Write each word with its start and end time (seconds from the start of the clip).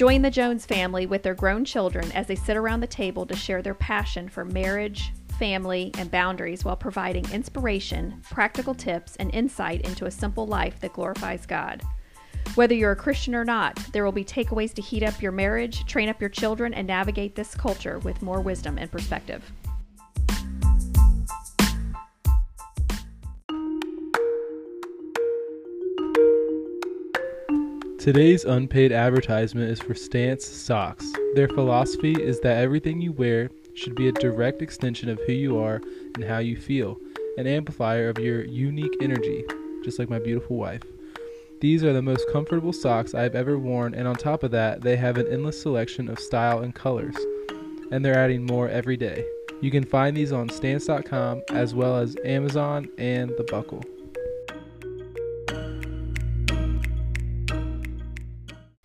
Join 0.00 0.22
the 0.22 0.30
Jones 0.30 0.64
family 0.64 1.04
with 1.04 1.22
their 1.22 1.34
grown 1.34 1.62
children 1.62 2.10
as 2.12 2.26
they 2.26 2.34
sit 2.34 2.56
around 2.56 2.80
the 2.80 2.86
table 2.86 3.26
to 3.26 3.36
share 3.36 3.60
their 3.60 3.74
passion 3.74 4.30
for 4.30 4.46
marriage, 4.46 5.12
family, 5.38 5.90
and 5.98 6.10
boundaries 6.10 6.64
while 6.64 6.74
providing 6.74 7.30
inspiration, 7.30 8.22
practical 8.30 8.74
tips, 8.74 9.16
and 9.16 9.30
insight 9.34 9.82
into 9.82 10.06
a 10.06 10.10
simple 10.10 10.46
life 10.46 10.80
that 10.80 10.94
glorifies 10.94 11.44
God. 11.44 11.82
Whether 12.54 12.74
you're 12.74 12.92
a 12.92 12.96
Christian 12.96 13.34
or 13.34 13.44
not, 13.44 13.76
there 13.92 14.02
will 14.02 14.10
be 14.10 14.24
takeaways 14.24 14.72
to 14.72 14.80
heat 14.80 15.02
up 15.02 15.20
your 15.20 15.32
marriage, 15.32 15.84
train 15.84 16.08
up 16.08 16.18
your 16.18 16.30
children, 16.30 16.72
and 16.72 16.86
navigate 16.86 17.34
this 17.34 17.54
culture 17.54 17.98
with 17.98 18.22
more 18.22 18.40
wisdom 18.40 18.78
and 18.78 18.90
perspective. 18.90 19.52
Today's 28.00 28.46
unpaid 28.46 28.92
advertisement 28.92 29.70
is 29.70 29.78
for 29.78 29.94
Stance 29.94 30.46
Socks. 30.46 31.12
Their 31.34 31.48
philosophy 31.48 32.12
is 32.12 32.40
that 32.40 32.56
everything 32.56 33.02
you 33.02 33.12
wear 33.12 33.50
should 33.74 33.94
be 33.94 34.08
a 34.08 34.12
direct 34.12 34.62
extension 34.62 35.10
of 35.10 35.20
who 35.26 35.34
you 35.34 35.58
are 35.58 35.82
and 36.14 36.24
how 36.24 36.38
you 36.38 36.56
feel, 36.56 36.96
an 37.36 37.46
amplifier 37.46 38.08
of 38.08 38.18
your 38.18 38.42
unique 38.42 38.96
energy, 39.02 39.44
just 39.84 39.98
like 39.98 40.08
my 40.08 40.18
beautiful 40.18 40.56
wife. 40.56 40.82
These 41.60 41.84
are 41.84 41.92
the 41.92 42.00
most 42.00 42.26
comfortable 42.32 42.72
socks 42.72 43.12
I've 43.12 43.34
ever 43.34 43.58
worn, 43.58 43.92
and 43.92 44.08
on 44.08 44.14
top 44.14 44.44
of 44.44 44.50
that, 44.52 44.80
they 44.80 44.96
have 44.96 45.18
an 45.18 45.30
endless 45.30 45.60
selection 45.60 46.08
of 46.08 46.18
style 46.18 46.60
and 46.60 46.74
colors. 46.74 47.16
And 47.92 48.02
they're 48.02 48.16
adding 48.16 48.46
more 48.46 48.70
every 48.70 48.96
day. 48.96 49.26
You 49.60 49.70
can 49.70 49.84
find 49.84 50.16
these 50.16 50.32
on 50.32 50.48
stance.com 50.48 51.42
as 51.50 51.74
well 51.74 51.98
as 51.98 52.16
Amazon 52.24 52.88
and 52.96 53.28
The 53.36 53.44
Buckle. 53.44 53.84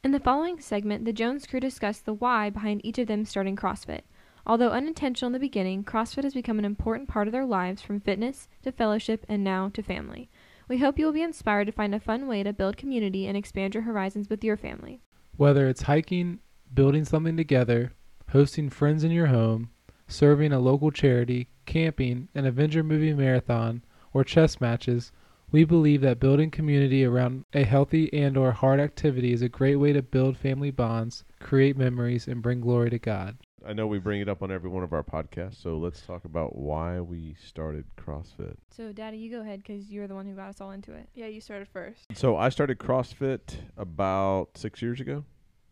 In 0.05 0.11
the 0.11 0.19
following 0.19 0.59
segment, 0.59 1.03
the 1.03 1.11
Jones 1.11 1.47
crew 1.47 1.59
discussed 1.59 2.05
the 2.05 2.13
why 2.13 2.51
behind 2.51 2.85
each 2.85 2.99
of 2.99 3.07
them 3.07 3.25
starting 3.25 3.55
CrossFit. 3.55 4.01
Although 4.45 4.69
unintentional 4.69 5.29
in 5.29 5.33
the 5.33 5.39
beginning, 5.39 5.83
CrossFit 5.83 6.23
has 6.23 6.35
become 6.35 6.59
an 6.59 6.63
important 6.63 7.09
part 7.09 7.27
of 7.27 7.31
their 7.31 7.43
lives 7.43 7.81
from 7.81 7.99
fitness 7.99 8.47
to 8.61 8.71
fellowship 8.71 9.25
and 9.27 9.43
now 9.43 9.69
to 9.69 9.81
family. 9.81 10.29
We 10.67 10.77
hope 10.77 10.99
you 10.99 11.07
will 11.07 11.11
be 11.11 11.23
inspired 11.23 11.65
to 11.65 11.71
find 11.71 11.95
a 11.95 11.99
fun 11.99 12.27
way 12.27 12.43
to 12.43 12.53
build 12.53 12.77
community 12.77 13.25
and 13.25 13.35
expand 13.35 13.73
your 13.73 13.81
horizons 13.81 14.29
with 14.29 14.43
your 14.43 14.57
family. 14.57 15.01
Whether 15.37 15.67
it's 15.67 15.81
hiking, 15.81 16.37
building 16.71 17.03
something 17.03 17.35
together, 17.35 17.93
hosting 18.29 18.69
friends 18.69 19.03
in 19.03 19.09
your 19.09 19.25
home, 19.25 19.71
serving 20.07 20.51
a 20.53 20.59
local 20.59 20.91
charity, 20.91 21.49
camping, 21.65 22.27
an 22.35 22.45
Avenger 22.45 22.83
movie 22.83 23.15
marathon, 23.15 23.83
or 24.13 24.23
chess 24.23 24.61
matches, 24.61 25.11
we 25.51 25.63
believe 25.63 26.01
that 26.01 26.19
building 26.19 26.51
community 26.51 27.05
around 27.05 27.45
a 27.53 27.63
healthy 27.63 28.11
and 28.13 28.37
or 28.37 28.51
hard 28.51 28.79
activity 28.79 29.31
is 29.31 29.41
a 29.41 29.49
great 29.49 29.77
way 29.77 29.93
to 29.93 30.01
build 30.01 30.37
family 30.37 30.71
bonds, 30.71 31.23
create 31.39 31.77
memories, 31.77 32.27
and 32.27 32.41
bring 32.41 32.61
glory 32.61 32.89
to 32.89 32.99
God. 32.99 33.37
I 33.65 33.73
know 33.73 33.87
we 33.87 33.97
bring 33.97 34.21
it 34.21 34.29
up 34.29 34.43
on 34.43 34.51
every 34.51 34.69
one 34.69 34.83
of 34.83 34.93
our 34.93 35.01
podcasts, 35.01 35.61
so 35.61 35.77
let's 35.77 36.01
talk 36.01 36.25
about 36.25 36.55
why 36.55 36.99
we 36.99 37.35
started 37.43 37.85
CrossFit. 37.97 38.57
So, 38.69 38.91
Daddy, 38.91 39.17
you 39.17 39.31
go 39.31 39.41
ahead 39.41 39.63
because 39.63 39.89
you're 39.89 40.07
the 40.07 40.13
one 40.13 40.27
who 40.27 40.35
got 40.35 40.49
us 40.49 40.61
all 40.61 40.71
into 40.71 40.93
it. 40.93 41.09
Yeah, 41.15 41.27
you 41.27 41.41
started 41.41 41.67
first. 41.67 42.05
So 42.13 42.37
I 42.37 42.49
started 42.49 42.77
CrossFit 42.77 43.55
about 43.75 44.49
six 44.55 44.81
years 44.83 44.99
ago, 44.99 45.25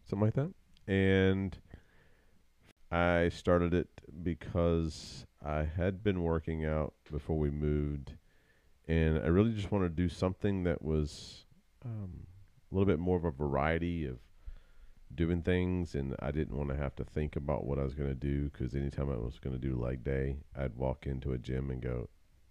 something 0.09 0.25
like 0.25 0.33
that, 0.35 0.53
and 0.91 1.55
I 2.91 3.30
started 3.30 3.73
it 3.73 3.89
because 4.23 5.25
I 5.45 5.63
had 5.63 6.03
been 6.03 6.23
working 6.23 6.65
out 6.65 6.93
before 7.11 7.37
we 7.37 7.52
moved, 7.52 8.13
and 8.88 9.20
I 9.20 9.28
really 9.28 9.53
just 9.53 9.72
wanted 9.72 9.95
to 9.95 10.03
do 10.03 10.09
something 10.09 10.64
that 10.64 10.81
was 10.81 11.45
um, 11.86 12.28
a 12.72 12.76
little 12.76 12.86
bit 12.86 13.00
more 13.00 13.17
of 13.17 13.26
a 13.26 13.31
variety 13.31 14.06
of 14.06 14.17
doing 15.16 15.42
things, 15.42 15.95
and 15.95 16.16
I 16.20 16.31
didn't 16.31 16.58
want 16.58 16.70
to 16.70 16.76
have 16.76 16.95
to 16.95 17.04
think 17.04 17.36
about 17.36 17.66
what 17.66 17.80
I 17.80 17.83
was 17.83 17.93
going 17.93 18.10
to 18.10 18.16
do 18.16 18.49
because 18.49 18.76
anytime 18.76 19.10
I 19.10 19.17
was 19.17 19.39
going 19.39 19.60
to 19.60 19.61
do 19.61 19.76
leg 19.76 20.04
day, 20.04 20.38
I'd 20.55 20.76
walk 20.76 21.05
into 21.05 21.33
a 21.33 21.38
gym 21.38 21.70
and 21.70 21.82
go, 21.82 22.10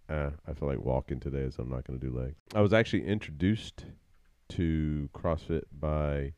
ah, 0.09 0.31
I 0.47 0.53
feel 0.53 0.69
like 0.69 0.79
walking 0.79 1.19
today, 1.19 1.49
so 1.49 1.63
I'm 1.63 1.69
not 1.69 1.85
going 1.85 1.99
to 1.99 2.05
do 2.05 2.17
legs. 2.17 2.35
I 2.55 2.61
was 2.61 2.73
actually 2.73 3.05
introduced 3.05 3.85
to 4.49 5.09
CrossFit 5.13 5.63
by 5.71 6.33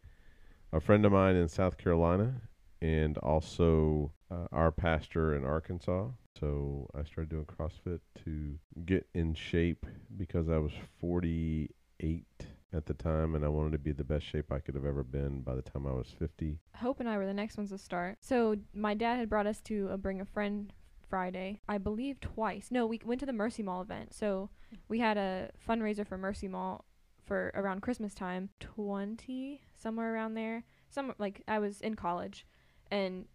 a 0.72 0.79
friend 0.79 1.05
of 1.05 1.11
mine 1.11 1.35
in 1.35 1.47
South 1.47 1.78
Carolina 1.78 2.41
and 2.85 3.18
also 3.19 4.12
uh, 4.29 4.46
our 4.51 4.72
pastor 4.72 5.35
in 5.35 5.44
Arkansas. 5.44 6.06
So 6.40 6.88
I 6.94 7.03
started 7.03 7.29
doing 7.29 7.46
CrossFit 7.46 8.00
to 8.25 8.59
get 8.85 9.07
in 9.16 9.34
shape 9.34 9.88
because 10.18 10.50
I 10.50 10.59
was 10.59 10.72
48 11.00 12.25
at 12.73 12.85
the 12.85 12.94
time 12.94 13.34
and 13.34 13.44
I 13.44 13.47
wanted 13.47 13.72
to 13.72 13.79
be 13.79 13.91
the 13.91 14.03
best 14.03 14.25
shape 14.25 14.51
I 14.51 14.59
could 14.59 14.75
have 14.75 14.85
ever 14.85 15.01
been 15.03 15.41
by 15.41 15.56
the 15.56 15.63
time 15.63 15.88
I 15.88 15.94
was 15.94 16.13
50. 16.19 16.59
Hope 16.75 17.00
and 17.00 17.09
I 17.09 17.18
were 17.18 17.25
the 17.25 17.34
next 17.34 17.57
ones 17.57 17.72
to 17.72 17.79
start. 17.79 18.18
So, 18.22 18.57
my 18.73 18.94
dad 18.94 19.17
had 19.17 19.29
brought 19.29 19.47
us 19.47 19.62
to 19.62 19.88
a 19.90 19.97
Bring 19.97 20.22
a 20.22 20.25
Friend 20.25 20.72
Friday, 21.09 21.62
I 21.67 21.79
believe 21.79 22.19
twice. 22.19 22.67
No, 22.69 22.85
we 22.85 23.00
went 23.03 23.19
to 23.22 23.25
the 23.25 23.34
Mercy 23.34 23.63
Mall 23.63 23.81
event. 23.81 24.13
So, 24.13 24.50
we 24.90 25.00
had 25.00 25.17
a 25.17 25.50
fundraiser 25.67 26.06
for 26.06 26.17
Mercy 26.17 26.47
Mall 26.47 26.85
for 27.23 27.52
around 27.56 27.81
Christmas 27.81 28.13
time, 28.13 28.50
20, 28.59 29.62
somewhere 29.75 30.13
around 30.13 30.35
there. 30.35 30.66
Some 30.90 31.13
like 31.17 31.41
I 31.47 31.57
was 31.57 31.81
in 31.81 31.96
college 31.96 32.46
and 32.91 33.25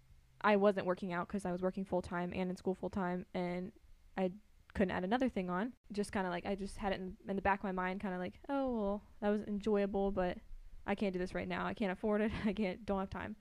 I 0.41 0.57
wasn't 0.57 0.87
working 0.87 1.13
out 1.13 1.29
because 1.29 1.45
I 1.45 1.53
was 1.53 1.63
working 1.63 1.85
full 1.85 2.03
time 2.03 2.33
and 2.35 2.51
in 2.51 2.57
school 2.57 2.75
full 2.75 2.91
time, 2.91 3.27
and 3.35 3.73
I 4.17 4.31
couldn't 4.75 4.93
add 4.93 5.05
another 5.05 5.29
thing 5.29 5.51
on. 5.51 5.73
Just 5.93 6.13
kind 6.13 6.27
of 6.27 6.33
like 6.33 6.47
I 6.47 6.55
just 6.55 6.77
had 6.77 6.93
it 6.93 7.01
in, 7.01 7.17
in 7.29 7.37
the 7.37 7.43
back 7.43 7.61
of 7.61 7.65
my 7.65 7.73
mind, 7.73 8.01
kind 8.01 8.15
of 8.15 8.21
like, 8.21 8.35
oh 8.49 8.81
well, 8.81 9.03
that 9.21 9.31
was 9.31 9.43
enjoyable, 9.43 10.11
but 10.11 10.39
I 10.87 10.95
can't 10.95 11.13
do 11.13 11.19
this 11.19 11.35
right 11.35 11.49
now. 11.49 11.67
I 11.67 11.75
can't 11.75 11.93
afford 11.93 12.21
it. 12.21 12.33
I 12.47 12.53
can't. 12.53 12.85
Don't 12.87 13.01
have 13.01 13.11
time. 13.11 13.37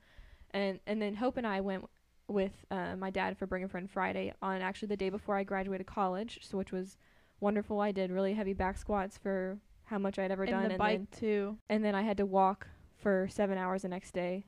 And 0.52 0.80
and 0.86 1.00
then 1.00 1.14
Hope 1.14 1.36
and 1.36 1.46
I 1.46 1.60
went 1.60 1.84
with 2.28 2.52
uh, 2.70 2.96
my 2.96 3.10
dad 3.10 3.36
for 3.36 3.46
Bring 3.46 3.64
a 3.64 3.68
Friend 3.68 3.90
Friday 3.90 4.32
on 4.40 4.60
actually 4.62 4.88
the 4.88 4.96
day 4.96 5.10
before 5.10 5.36
I 5.36 5.44
graduated 5.44 5.86
college, 5.86 6.40
so 6.42 6.58
which 6.58 6.72
was 6.72 6.96
wonderful. 7.40 7.80
I 7.80 7.92
did 7.92 8.10
really 8.10 8.34
heavy 8.34 8.52
back 8.52 8.78
squats 8.78 9.16
for 9.16 9.58
how 9.84 9.98
much 9.98 10.18
I'd 10.18 10.30
ever 10.30 10.44
and 10.44 10.52
done, 10.52 10.62
the 10.64 10.70
and 10.70 10.78
bike 10.78 10.98
then 10.98 11.08
too. 11.18 11.58
and 11.68 11.84
then 11.84 11.94
I 11.94 12.02
had 12.02 12.18
to 12.18 12.26
walk 12.26 12.68
for 12.96 13.26
seven 13.30 13.58
hours 13.58 13.82
the 13.82 13.88
next 13.88 14.12
day 14.12 14.44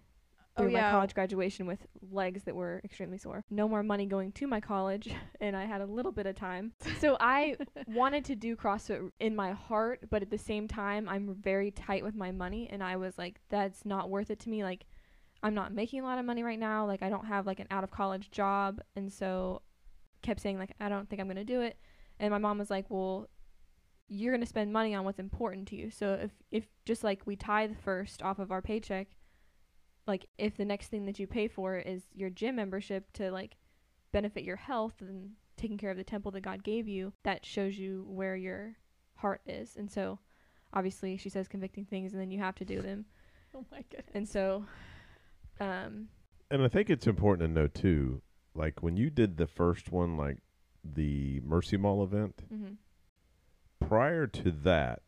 Oh, 0.57 0.63
through 0.63 0.73
my 0.73 0.91
college 0.91 1.15
graduation 1.15 1.67
with 1.67 1.87
legs 2.11 2.43
that 2.45 2.55
were 2.55 2.83
extremely 2.85 3.17
sore. 3.17 3.43
No 3.51 3.67
more 3.69 3.83
money 3.83 4.05
going 4.05 4.33
to 4.33 4.47
my 4.47 4.61
college, 4.61 5.09
and 5.41 5.57
I 5.57 5.65
had 5.65 5.81
a 5.81 5.87
little 5.87 6.13
bit 6.13 6.27
of 6.27 6.37
time. 6.37 6.73
So 7.01 7.17
I 7.21 7.57
wanted 7.87 8.25
to 8.27 8.37
do 8.37 8.55
CrossFit 8.55 9.11
in 9.19 9.35
my 9.35 9.53
heart, 9.53 10.01
but 10.11 10.21
at 10.21 10.31
the 10.31 10.39
same 10.39 10.69
time, 10.69 11.09
I'm 11.09 11.35
very 11.41 11.71
tight 11.71 12.05
with 12.05 12.15
my 12.15 12.33
money, 12.33 12.69
and 12.71 12.83
I 12.83 12.97
was 12.97 13.17
like, 13.17 13.41
that's 13.49 13.87
not 13.87 14.11
worth 14.11 14.31
it 14.31 14.41
to 14.41 14.51
me. 14.51 14.63
Like, 14.63 14.85
I'm 15.43 15.55
not 15.55 15.73
making 15.73 16.01
a 16.01 16.05
lot 16.05 16.19
of 16.19 16.27
money 16.27 16.43
right 16.43 16.59
now. 16.59 16.87
Like, 16.87 17.03
I 17.03 17.09
don't 17.09 17.27
have 17.27 17.47
like 17.47 17.59
an 17.61 17.67
out 17.71 17.85
of 17.85 17.91
college 17.91 18.31
job, 18.31 18.81
and 18.95 19.11
so 19.11 19.63
kept 20.23 20.41
saying 20.41 20.59
like, 20.59 20.75
I 20.81 20.89
don't 20.89 21.09
think 21.09 21.21
I'm 21.21 21.29
gonna 21.29 21.45
do 21.45 21.63
it. 21.63 21.79
And 22.21 22.31
my 22.31 22.39
mom 22.39 22.59
was 22.59 22.71
like, 22.71 22.91
well, 22.91 23.29
you're 24.09 24.33
gonna 24.33 24.47
spend 24.47 24.73
money 24.73 24.95
on 24.95 25.05
what's 25.05 25.19
important 25.19 25.67
to 25.69 25.77
you. 25.77 25.91
So 25.91 26.15
if 26.15 26.31
if 26.51 26.67
just 26.85 27.03
like 27.03 27.23
we 27.27 27.37
tithe 27.37 27.73
first 27.83 28.23
off 28.23 28.39
of 28.39 28.53
our 28.53 28.63
paycheck, 28.63 29.09
like 30.07 30.27
if 30.39 30.57
the 30.57 30.65
next 30.65 30.89
thing 30.89 31.07
that 31.07 31.19
you 31.19 31.27
pay 31.27 31.49
for 31.49 31.77
is 31.77 32.03
your 32.15 32.31
gym 32.31 32.57
membership 32.57 33.13
to 33.15 33.31
like 33.31 33.57
benefit 34.13 34.45
your 34.45 34.57
health 34.57 34.95
and 35.01 35.31
taking 35.57 35.79
care 35.79 35.91
of 35.91 35.97
the 35.97 36.05
temple 36.05 36.33
that 36.33 36.41
God 36.41 36.65
gave 36.65 36.89
you, 36.89 37.13
that 37.23 37.47
shows 37.47 37.79
you 37.79 38.05
where 38.09 38.37
your 38.37 38.77
heart 39.15 39.41
is. 39.47 39.77
And 39.77 39.91
so 39.91 40.19
obviously 40.73 41.17
she 41.17 41.29
says 41.29 41.49
convicting 41.49 41.85
things 41.85 42.13
and 42.13 42.21
then 42.21 42.31
you 42.31 42.39
have 42.39 42.57
to 42.57 42.65
do 42.65 42.81
them. 42.81 43.07
Oh 43.55 43.67
my 43.71 43.85
goodness. 43.91 44.07
And 44.15 44.27
so 44.27 44.65
um 45.61 46.09
And 46.51 46.63
I 46.63 46.69
think 46.69 46.89
it's 46.89 47.07
important 47.07 47.47
to 47.47 47.53
know 47.53 47.67
too, 47.67 48.23
like 48.55 48.83
when 48.83 48.97
you 48.97 49.11
did 49.11 49.37
the 49.37 49.47
first 49.47 49.93
one, 49.93 50.17
like 50.17 50.39
the 50.83 51.41
Mercy 51.45 51.77
Mall 51.77 52.03
event, 52.03 52.43
mhm. 52.51 52.77
prior 53.79 54.27
to 54.27 54.51
that, 54.51 55.03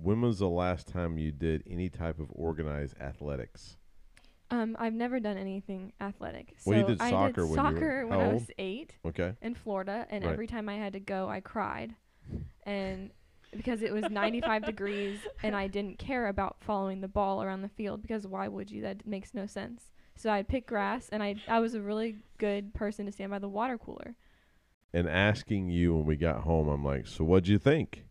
when 0.00 0.20
was 0.20 0.38
the 0.38 0.48
last 0.48 0.86
time 0.88 1.18
you 1.18 1.32
did 1.32 1.62
any 1.68 1.88
type 1.88 2.18
of 2.18 2.28
organized 2.32 2.98
athletics? 3.00 3.76
um 4.50 4.76
I've 4.78 4.94
never 4.94 5.18
done 5.18 5.36
anything 5.36 5.92
athletic. 6.00 6.54
So 6.58 6.70
Well, 6.70 6.78
you 6.80 6.84
did 6.86 7.00
I 7.00 7.10
soccer 7.10 7.46
did 7.46 7.50
when 7.50 7.66
you 7.66 7.74
were 7.80 8.06
when 8.06 8.20
I 8.20 8.32
was 8.32 8.50
8 8.58 8.94
Okay. 9.06 9.32
in 9.42 9.54
Florida 9.54 10.06
and 10.10 10.22
Right. 10.24 10.32
every 10.32 10.46
time 10.46 10.68
I 10.68 10.74
had 10.76 10.92
to 10.92 11.00
go 11.00 11.28
I 11.28 11.40
cried. 11.40 11.94
And 12.64 13.10
because 13.56 13.82
it 13.82 13.92
was 13.92 14.08
95 14.10 14.64
degrees 14.72 15.18
and 15.42 15.56
I 15.56 15.66
didn't 15.66 15.98
care 15.98 16.28
about 16.28 16.56
following 16.60 17.00
the 17.00 17.08
ball 17.08 17.42
around 17.42 17.62
the 17.62 17.68
field 17.68 18.02
because 18.02 18.26
why 18.26 18.48
would 18.48 18.70
you? 18.70 18.82
That 18.82 19.06
makes 19.06 19.34
no 19.34 19.46
sense. 19.46 19.92
So 20.16 20.30
I'd 20.30 20.48
pick 20.48 20.66
grass 20.66 21.08
and 21.10 21.22
I 21.22 21.36
I 21.48 21.60
was 21.60 21.74
a 21.74 21.80
really 21.80 22.18
good 22.38 22.72
person 22.74 23.06
to 23.06 23.12
stand 23.12 23.30
by 23.30 23.38
the 23.38 23.48
water 23.48 23.78
cooler. 23.78 24.14
And 24.94 25.08
asking 25.08 25.68
you 25.70 25.94
when 25.94 26.06
we 26.06 26.16
got 26.16 26.42
home, 26.42 26.68
I'm 26.68 26.84
like, 26.84 27.06
so 27.06 27.24
what'd 27.24 27.48
you 27.48 27.58
think? 27.58 28.04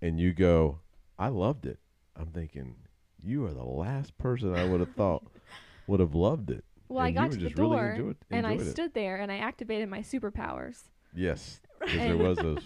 And 0.00 0.20
you 0.20 0.32
go, 0.32 0.80
I 1.18 1.28
loved 1.28 1.66
it. 1.66 1.78
I'm 2.14 2.26
thinking, 2.28 2.76
you 3.22 3.44
are 3.46 3.52
the 3.52 3.64
last 3.64 4.16
person 4.18 4.54
I 4.54 4.64
would 4.66 4.80
have 4.80 4.92
thought 4.94 5.24
would 5.86 6.00
have 6.00 6.14
loved 6.14 6.50
it. 6.50 6.64
Well, 6.88 7.00
I 7.04 7.08
And 7.08 7.16
you 7.16 7.20
got 7.22 7.30
to 7.32 7.36
the 7.38 7.42
just 7.44 7.58
really 7.58 7.76
door 7.76 7.90
enjoyed- 7.90 8.16
and 8.30 8.46
I 8.46 8.52
it. 8.54 8.64
stood 8.70 8.94
there 8.94 9.16
and 9.16 9.30
I 9.32 9.38
activated 9.38 9.88
my 9.88 10.00
superpowers. 10.00 10.84
Yes. 11.14 11.60
because 11.80 11.94
there 11.98 12.16
was 12.16 12.38
those 12.38 12.62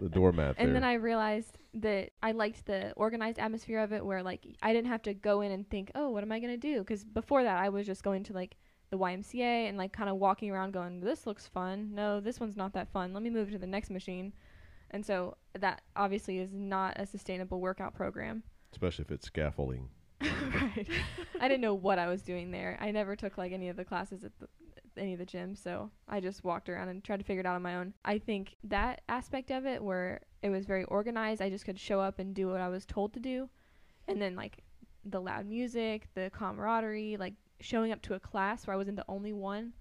the 0.00 0.08
doormat 0.08 0.56
there. 0.56 0.66
And 0.66 0.74
then 0.74 0.82
I 0.82 0.94
realized 0.94 1.58
that 1.74 2.10
I 2.22 2.32
liked 2.32 2.66
the 2.66 2.92
organized 2.96 3.38
atmosphere 3.38 3.78
of 3.80 3.92
it 3.92 4.04
where 4.04 4.22
like 4.22 4.44
I 4.62 4.72
didn't 4.72 4.88
have 4.88 5.02
to 5.02 5.14
go 5.14 5.42
in 5.42 5.52
and 5.52 5.68
think, 5.70 5.92
"Oh, 5.94 6.10
what 6.10 6.24
am 6.24 6.32
I 6.32 6.40
going 6.40 6.52
to 6.52 6.56
do?" 6.74 6.82
cuz 6.82 7.04
before 7.04 7.44
that 7.44 7.58
I 7.62 7.68
was 7.68 7.86
just 7.86 8.02
going 8.02 8.24
to 8.24 8.32
like 8.32 8.56
the 8.90 8.98
YMCA 8.98 9.68
and 9.68 9.76
like 9.78 9.92
kind 9.92 10.10
of 10.10 10.16
walking 10.16 10.50
around 10.50 10.72
going, 10.72 10.98
"This 11.00 11.24
looks 11.26 11.46
fun. 11.46 11.94
No, 11.94 12.18
this 12.20 12.40
one's 12.40 12.56
not 12.56 12.72
that 12.72 12.88
fun. 12.88 13.12
Let 13.12 13.22
me 13.22 13.30
move 13.30 13.50
to 13.52 13.58
the 13.58 13.66
next 13.66 13.90
machine." 13.90 14.32
And 14.90 15.04
so 15.04 15.36
that 15.58 15.82
obviously 15.96 16.38
is 16.38 16.52
not 16.52 16.94
a 16.98 17.06
sustainable 17.06 17.60
workout 17.60 17.94
program. 17.94 18.42
Especially 18.72 19.04
if 19.04 19.10
it's 19.10 19.26
scaffolding. 19.26 19.88
right. 20.20 20.88
I 21.40 21.48
didn't 21.48 21.60
know 21.60 21.74
what 21.74 21.98
I 21.98 22.08
was 22.08 22.22
doing 22.22 22.50
there. 22.50 22.76
I 22.80 22.90
never 22.90 23.14
took 23.14 23.38
like 23.38 23.52
any 23.52 23.68
of 23.68 23.76
the 23.76 23.84
classes 23.84 24.24
at 24.24 24.32
the, 24.40 24.48
any 24.96 25.12
of 25.12 25.18
the 25.18 25.26
gyms, 25.26 25.62
so 25.62 25.90
I 26.08 26.20
just 26.20 26.42
walked 26.42 26.68
around 26.68 26.88
and 26.88 27.04
tried 27.04 27.18
to 27.18 27.24
figure 27.24 27.40
it 27.40 27.46
out 27.46 27.54
on 27.54 27.62
my 27.62 27.76
own. 27.76 27.94
I 28.04 28.18
think 28.18 28.56
that 28.64 29.02
aspect 29.08 29.50
of 29.50 29.64
it 29.64 29.82
where 29.82 30.20
it 30.42 30.50
was 30.50 30.66
very 30.66 30.84
organized, 30.84 31.40
I 31.40 31.50
just 31.50 31.64
could 31.64 31.78
show 31.78 32.00
up 32.00 32.18
and 32.18 32.34
do 32.34 32.48
what 32.48 32.60
I 32.60 32.68
was 32.68 32.84
told 32.84 33.12
to 33.14 33.20
do. 33.20 33.48
And 34.08 34.20
then 34.20 34.34
like 34.34 34.64
the 35.04 35.20
loud 35.20 35.46
music, 35.46 36.08
the 36.14 36.30
camaraderie, 36.30 37.16
like 37.16 37.34
showing 37.60 37.92
up 37.92 38.02
to 38.02 38.14
a 38.14 38.20
class 38.20 38.66
where 38.66 38.74
I 38.74 38.78
wasn't 38.78 38.96
the 38.96 39.04
only 39.08 39.32
one, 39.32 39.72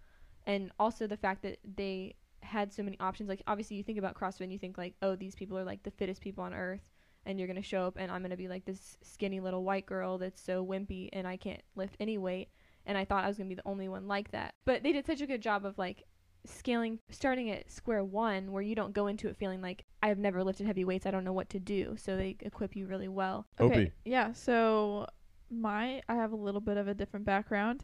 and 0.46 0.72
also 0.80 1.08
the 1.08 1.18
fact 1.18 1.42
that 1.44 1.58
they 1.76 2.16
had 2.48 2.74
so 2.74 2.84
many 2.84 3.00
options. 3.00 3.30
Like 3.30 3.42
obviously 3.48 3.78
you 3.78 3.84
think 3.84 3.98
about 3.98 4.16
CrossFit 4.16 4.42
and 4.42 4.52
you 4.52 4.60
think 4.60 4.78
like, 4.78 4.96
oh, 5.02 5.16
these 5.16 5.36
people 5.36 5.58
are 5.58 5.64
like 5.64 5.84
the 5.84 5.92
fittest 5.92 6.22
people 6.22 6.44
on 6.44 6.54
earth 6.54 6.90
and 7.26 7.38
you're 7.38 7.48
gonna 7.48 7.62
show 7.62 7.86
up 7.86 7.98
and 7.98 8.12
I'm 8.12 8.22
gonna 8.22 8.38
be 8.38 8.48
like 8.48 8.66
this 8.66 8.98
skinny 9.04 9.40
little 9.40 9.64
white 9.64 9.86
girl 9.86 10.18
that's 10.18 10.42
so 10.42 10.66
wimpy 10.66 11.10
and 11.14 11.28
I 11.28 11.38
can't 11.38 11.62
lift 11.76 11.98
any 12.00 12.18
weight 12.18 12.50
and 12.86 12.98
I 12.98 13.06
thought 13.06 13.26
I 13.26 13.28
was 13.28 13.38
gonna 13.38 13.50
be 13.50 13.56
the 13.56 13.68
only 13.68 13.90
one 13.90 14.08
like 14.08 14.32
that. 14.32 14.54
But 14.66 14.82
they 14.82 14.94
did 14.94 15.06
such 15.06 15.22
a 15.22 15.28
good 15.28 15.42
job 15.42 15.66
of 15.66 15.78
like 15.78 16.04
scaling 16.46 17.00
starting 17.10 17.52
at 17.52 17.70
square 17.70 18.04
one 18.04 18.52
where 18.54 18.62
you 18.62 18.74
don't 18.74 18.94
go 18.94 19.08
into 19.08 19.28
it 19.28 19.36
feeling 19.36 19.62
like 19.62 19.84
I've 20.02 20.18
never 20.18 20.44
lifted 20.44 20.66
heavy 20.66 20.86
weights, 20.86 21.06
I 21.06 21.12
don't 21.12 21.26
know 21.26 21.34
what 21.34 21.50
to 21.50 21.60
do. 21.60 21.96
So 21.98 22.16
they 22.16 22.38
equip 22.40 22.76
you 22.76 22.88
really 22.88 23.10
well. 23.10 23.46
Opie. 23.60 23.92
Yeah, 24.06 24.32
so 24.34 25.08
my 25.50 26.02
I 26.08 26.16
have 26.16 26.32
a 26.32 26.38
little 26.38 26.62
bit 26.62 26.78
of 26.78 26.88
a 26.88 26.94
different 26.94 27.26
background. 27.26 27.84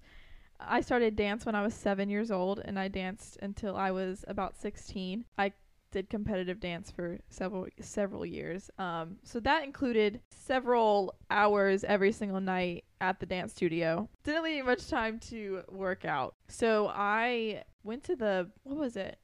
I 0.67 0.81
started 0.81 1.15
dance 1.15 1.45
when 1.45 1.55
I 1.55 1.61
was 1.63 1.73
7 1.73 2.09
years 2.09 2.31
old 2.31 2.59
and 2.63 2.77
I 2.79 2.87
danced 2.87 3.37
until 3.41 3.75
I 3.75 3.91
was 3.91 4.23
about 4.27 4.55
16. 4.57 5.25
I 5.37 5.53
did 5.91 6.09
competitive 6.09 6.59
dance 6.59 6.89
for 6.89 7.19
several 7.29 7.67
several 7.79 8.25
years. 8.25 8.71
Um, 8.79 9.17
so 9.23 9.39
that 9.41 9.63
included 9.63 10.21
several 10.31 11.13
hours 11.29 11.83
every 11.83 12.11
single 12.11 12.41
night 12.41 12.85
at 12.99 13.19
the 13.19 13.25
dance 13.27 13.51
studio. 13.51 14.09
Didn't 14.23 14.43
leave 14.43 14.65
much 14.65 14.87
time 14.89 15.19
to 15.29 15.61
work 15.69 16.03
out. 16.03 16.35
So 16.47 16.87
I 16.93 17.63
went 17.83 18.03
to 18.05 18.15
the 18.15 18.49
what 18.63 18.77
was 18.77 18.95
it? 18.97 19.19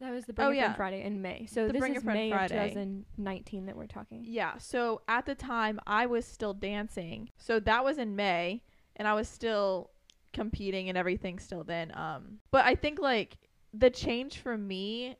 That 0.00 0.12
was 0.12 0.24
the 0.24 0.32
Bring 0.32 0.48
Oh, 0.48 0.50
yeah. 0.50 0.74
Friday 0.74 1.02
in 1.02 1.20
May. 1.20 1.46
So 1.46 1.66
The 1.66 1.74
this 1.74 1.80
Bring 1.80 1.94
is 1.94 2.04
May 2.04 2.30
Friday. 2.30 2.54
of 2.68 2.70
2019 2.70 3.66
that 3.66 3.76
we're 3.76 3.86
talking. 3.86 4.22
Yeah. 4.26 4.56
So 4.58 5.02
at 5.08 5.26
the 5.26 5.34
time 5.34 5.78
I 5.86 6.06
was 6.06 6.24
still 6.26 6.54
dancing. 6.54 7.30
So 7.36 7.60
that 7.60 7.84
was 7.84 7.98
in 7.98 8.16
May 8.16 8.62
and 8.96 9.06
I 9.08 9.14
was 9.14 9.28
still 9.28 9.89
competing 10.32 10.88
and 10.88 10.98
everything 10.98 11.38
still 11.38 11.64
then. 11.64 11.92
Um 11.96 12.38
but 12.50 12.64
I 12.64 12.74
think 12.74 12.98
like 12.98 13.38
the 13.72 13.90
change 13.90 14.38
for 14.38 14.56
me 14.56 15.16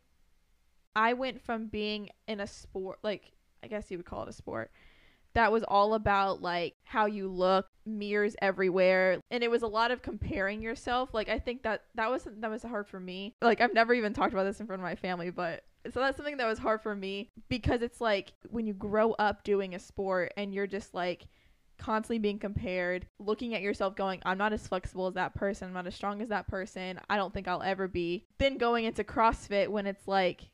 I 0.96 1.12
went 1.12 1.40
from 1.40 1.66
being 1.66 2.10
in 2.26 2.40
a 2.40 2.46
sport 2.46 2.98
like 3.02 3.32
I 3.62 3.68
guess 3.68 3.90
you 3.90 3.98
would 3.98 4.06
call 4.06 4.22
it 4.22 4.28
a 4.28 4.32
sport 4.32 4.70
that 5.34 5.52
was 5.52 5.62
all 5.64 5.94
about 5.94 6.42
like 6.42 6.74
how 6.84 7.06
you 7.06 7.28
look, 7.28 7.66
mirrors 7.86 8.34
everywhere, 8.42 9.20
and 9.30 9.44
it 9.44 9.50
was 9.50 9.62
a 9.62 9.66
lot 9.68 9.90
of 9.90 10.02
comparing 10.02 10.60
yourself. 10.60 11.14
Like 11.14 11.28
I 11.28 11.38
think 11.38 11.62
that 11.62 11.84
that 11.94 12.10
was 12.10 12.26
that 12.38 12.50
was 12.50 12.62
hard 12.62 12.88
for 12.88 12.98
me. 12.98 13.34
Like 13.40 13.60
I've 13.60 13.74
never 13.74 13.94
even 13.94 14.12
talked 14.12 14.32
about 14.32 14.44
this 14.44 14.60
in 14.60 14.66
front 14.66 14.80
of 14.80 14.84
my 14.84 14.96
family, 14.96 15.30
but 15.30 15.62
so 15.92 16.00
that's 16.00 16.16
something 16.16 16.36
that 16.36 16.46
was 16.46 16.58
hard 16.58 16.82
for 16.82 16.94
me 16.94 17.30
because 17.48 17.82
it's 17.82 18.00
like 18.00 18.32
when 18.50 18.66
you 18.66 18.74
grow 18.74 19.12
up 19.12 19.44
doing 19.44 19.74
a 19.74 19.78
sport 19.78 20.32
and 20.36 20.52
you're 20.52 20.66
just 20.66 20.94
like 20.94 21.26
constantly 21.80 22.18
being 22.18 22.38
compared, 22.38 23.06
looking 23.18 23.54
at 23.54 23.62
yourself 23.62 23.96
going, 23.96 24.20
I'm 24.24 24.38
not 24.38 24.52
as 24.52 24.68
flexible 24.68 25.08
as 25.08 25.14
that 25.14 25.34
person, 25.34 25.68
I'm 25.68 25.74
not 25.74 25.86
as 25.88 25.94
strong 25.96 26.22
as 26.22 26.28
that 26.28 26.46
person, 26.46 27.00
I 27.08 27.16
don't 27.16 27.34
think 27.34 27.48
I'll 27.48 27.62
ever 27.62 27.88
be. 27.88 28.26
Then 28.38 28.58
going 28.58 28.84
into 28.84 29.02
CrossFit 29.02 29.68
when 29.68 29.86
it's 29.86 30.06
like 30.06 30.50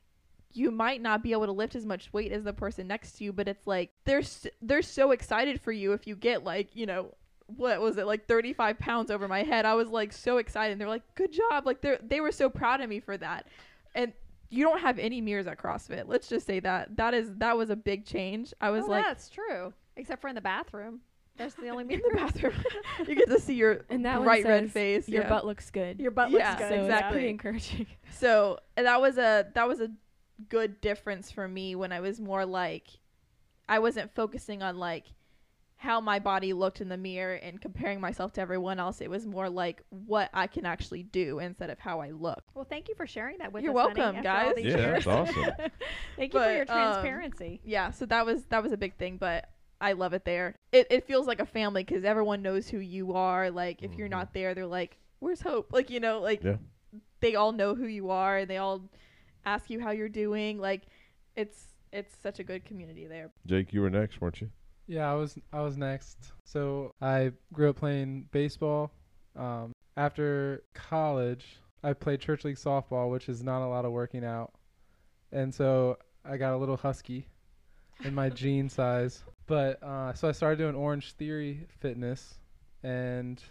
you 0.53 0.71
might 0.71 1.01
not 1.01 1.21
be 1.21 1.33
able 1.33 1.45
to 1.45 1.51
lift 1.51 1.75
as 1.75 1.85
much 1.85 2.11
weight 2.13 2.31
as 2.31 2.43
the 2.43 2.53
person 2.53 2.87
next 2.87 3.13
to 3.17 3.23
you, 3.23 3.33
but 3.33 3.47
it's 3.47 3.67
like 3.67 3.91
they're 4.05 4.23
they're 4.61 4.81
so 4.81 5.11
excited 5.11 5.61
for 5.61 5.71
you 5.71 5.93
if 5.93 6.07
you 6.07 6.15
get 6.15 6.43
like 6.43 6.75
you 6.75 6.85
know 6.87 7.13
what 7.47 7.79
was 7.79 7.97
it 7.97 8.05
like 8.07 8.25
35 8.27 8.79
pounds 8.79 9.11
over 9.11 9.27
my 9.27 9.43
head. 9.43 9.65
I 9.65 9.75
was 9.75 9.89
like 9.89 10.11
so 10.11 10.37
excited. 10.37 10.79
They're 10.79 10.87
like, 10.87 11.03
"Good 11.15 11.31
job!" 11.31 11.65
Like 11.65 11.81
they 11.81 11.97
they 12.01 12.21
were 12.21 12.31
so 12.31 12.49
proud 12.49 12.81
of 12.81 12.89
me 12.89 12.99
for 12.99 13.17
that, 13.17 13.47
and 13.93 14.13
you 14.49 14.63
don't 14.63 14.79
have 14.79 14.97
any 14.99 15.21
mirrors 15.21 15.47
at 15.47 15.57
CrossFit. 15.59 16.05
Let's 16.07 16.27
just 16.27 16.45
say 16.47 16.59
that 16.61 16.95
that 16.97 17.13
is 17.13 17.29
that 17.35 17.57
was 17.57 17.69
a 17.69 17.75
big 17.75 18.05
change. 18.05 18.53
I 18.59 18.69
was 18.69 18.85
Oh, 18.85 18.89
like 18.89 19.05
that's 19.05 19.29
true. 19.29 19.73
Except 19.95 20.21
for 20.21 20.27
in 20.27 20.35
the 20.35 20.41
bathroom. 20.41 21.01
That's 21.37 21.55
the 21.55 21.69
only 21.69 21.83
me 21.85 21.95
in 21.95 22.01
the 22.01 22.15
bathroom, 22.15 22.53
you 23.07 23.15
get 23.15 23.29
to 23.29 23.39
see 23.39 23.55
your 23.55 23.85
And 23.89 24.05
that 24.05 24.17
one 24.17 24.25
bright 24.25 24.45
red 24.45 24.71
face. 24.71 25.07
Your 25.07 25.23
yeah. 25.23 25.29
butt 25.29 25.45
looks 25.45 25.69
good. 25.69 25.99
Your 25.99 26.11
butt 26.11 26.31
Yeah, 26.31 26.49
looks 26.51 26.61
good. 26.61 26.69
so 26.69 26.81
exactly. 26.83 27.11
pretty 27.13 27.29
encouraging. 27.29 27.87
So 28.11 28.59
and 28.75 28.87
that 28.87 28.99
was 28.99 29.17
a 29.19 29.47
that 29.53 29.67
was 29.67 29.79
a 29.79 29.89
good 30.49 30.81
difference 30.81 31.29
for 31.31 31.47
me 31.47 31.75
when 31.75 31.91
I 31.91 31.99
was 31.99 32.19
more 32.19 32.45
like 32.45 32.87
I 33.69 33.79
wasn't 33.79 34.13
focusing 34.15 34.63
on 34.63 34.77
like 34.77 35.05
how 35.79 36.01
my 36.01 36.17
body 36.17 36.53
looked 36.53 36.81
in 36.81 36.89
the 36.89 36.97
mirror 36.97 37.35
and 37.35 37.61
comparing 37.61 38.01
myself 38.01 38.33
to 38.33 38.41
everyone 38.41 38.79
else. 38.79 38.99
It 38.99 39.09
was 39.11 39.27
more 39.27 39.47
like 39.47 39.83
what 39.89 40.31
I 40.33 40.47
can 40.47 40.65
actually 40.65 41.03
do 41.03 41.37
instead 41.37 41.69
of 41.69 41.77
how 41.77 41.99
I 41.99 42.09
look. 42.09 42.41
Well, 42.55 42.65
thank 42.65 42.89
you 42.89 42.95
for 42.95 43.05
sharing 43.05 43.37
that 43.37 43.53
with 43.53 43.61
us. 43.61 43.65
You're 43.65 43.77
us. 43.77 43.87
honey, 43.89 44.01
welcome, 44.01 44.17
after 44.25 44.29
all 44.29 44.55
guys. 44.55 44.63
Yeah, 44.65 44.77
years. 44.77 45.05
that's 45.05 45.07
awesome. 45.07 45.51
thank 46.15 46.33
you 46.33 46.39
for 46.39 46.51
your 46.51 46.65
But, 46.65 46.73
um, 46.75 46.81
transparency. 46.93 47.61
Yeah, 47.63 47.91
so 47.91 48.07
that 48.07 48.25
was 48.25 48.45
that 48.45 48.63
was 48.63 48.71
a 48.71 48.77
big 48.77 48.95
thing, 48.97 49.17
but 49.17 49.47
I 49.79 49.93
love 49.93 50.13
it 50.13 50.25
there. 50.25 50.55
It 50.71 50.87
it 50.89 51.05
feels 51.05 51.27
like 51.27 51.39
a 51.39 51.45
family 51.45 51.83
because 51.83 52.03
everyone 52.03 52.41
knows 52.41 52.67
who 52.69 52.79
you 52.79 53.13
are. 53.13 53.49
Like 53.51 53.83
if 53.83 53.95
you're 53.95 54.07
Mhm. 54.07 54.11
not 54.11 54.33
there, 54.33 54.53
they're 54.53 54.65
like, 54.65 54.97
"Where's 55.19 55.41
Hope?" 55.41 55.71
Like 55.71 55.89
you 55.89 55.99
know, 55.99 56.19
like 56.19 56.43
Yeah. 56.43 56.57
they 57.19 57.35
all 57.35 57.51
know 57.51 57.75
who 57.75 57.85
you 57.85 58.09
are. 58.09 58.39
And 58.39 58.49
they 58.49 58.57
all 58.57 58.89
ask 59.45 59.69
you 59.69 59.79
how 59.79 59.91
you're 59.91 60.09
doing. 60.09 60.59
Like 60.59 60.83
it's 61.35 61.73
it's 61.91 62.15
such 62.17 62.39
a 62.39 62.43
good 62.43 62.65
community 62.65 63.05
there. 63.07 63.31
Jake, 63.45 63.71
you 63.71 63.81
were 63.81 63.89
next, 63.89 64.19
weren't 64.19 64.41
you? 64.41 64.49
Yeah, 64.87 65.11
I 65.11 65.15
was 65.15 65.37
I 65.53 65.61
was 65.61 65.77
next. 65.77 66.33
So 66.43 66.91
I 67.01 67.31
grew 67.53 67.69
up 67.69 67.75
playing 67.77 68.29
baseball. 68.31 68.91
Um, 69.35 69.71
after 69.95 70.63
college, 70.73 71.59
I 71.83 71.93
played 71.93 72.19
church 72.19 72.43
league 72.45 72.55
softball, 72.55 73.11
which 73.11 73.29
is 73.29 73.43
not 73.43 73.63
a 73.65 73.67
lot 73.67 73.85
of 73.85 73.91
working 73.91 74.25
out, 74.25 74.53
and 75.31 75.53
so 75.53 75.97
I 76.25 76.37
got 76.37 76.53
a 76.53 76.57
little 76.57 76.77
husky 76.77 77.27
in 78.03 78.15
my 78.15 78.29
jean 78.41 78.69
size. 78.69 79.23
But 79.47 79.81
uh, 79.81 80.13
so 80.13 80.27
I 80.27 80.33
started 80.33 80.57
doing 80.57 80.75
Orange 80.75 81.13
Theory 81.13 81.65
Fitness, 81.79 82.35
and 82.83 83.41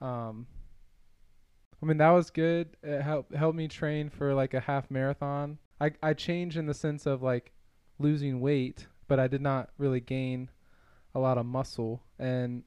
um, 0.00 0.48
I 1.80 1.86
mean 1.86 1.98
that 1.98 2.10
was 2.10 2.30
good. 2.30 2.76
It 2.82 3.02
helped 3.02 3.32
helped 3.34 3.56
me 3.56 3.68
train 3.68 4.10
for 4.10 4.34
like 4.34 4.54
a 4.54 4.60
half 4.60 4.90
marathon. 4.90 5.58
I 5.80 5.92
I 6.02 6.12
changed 6.12 6.56
in 6.56 6.66
the 6.66 6.74
sense 6.74 7.06
of 7.06 7.22
like 7.22 7.52
losing 8.00 8.40
weight, 8.40 8.88
but 9.06 9.20
I 9.20 9.28
did 9.28 9.40
not 9.40 9.70
really 9.78 10.00
gain 10.00 10.50
a 11.14 11.20
lot 11.20 11.38
of 11.38 11.46
muscle. 11.46 12.02
And 12.18 12.64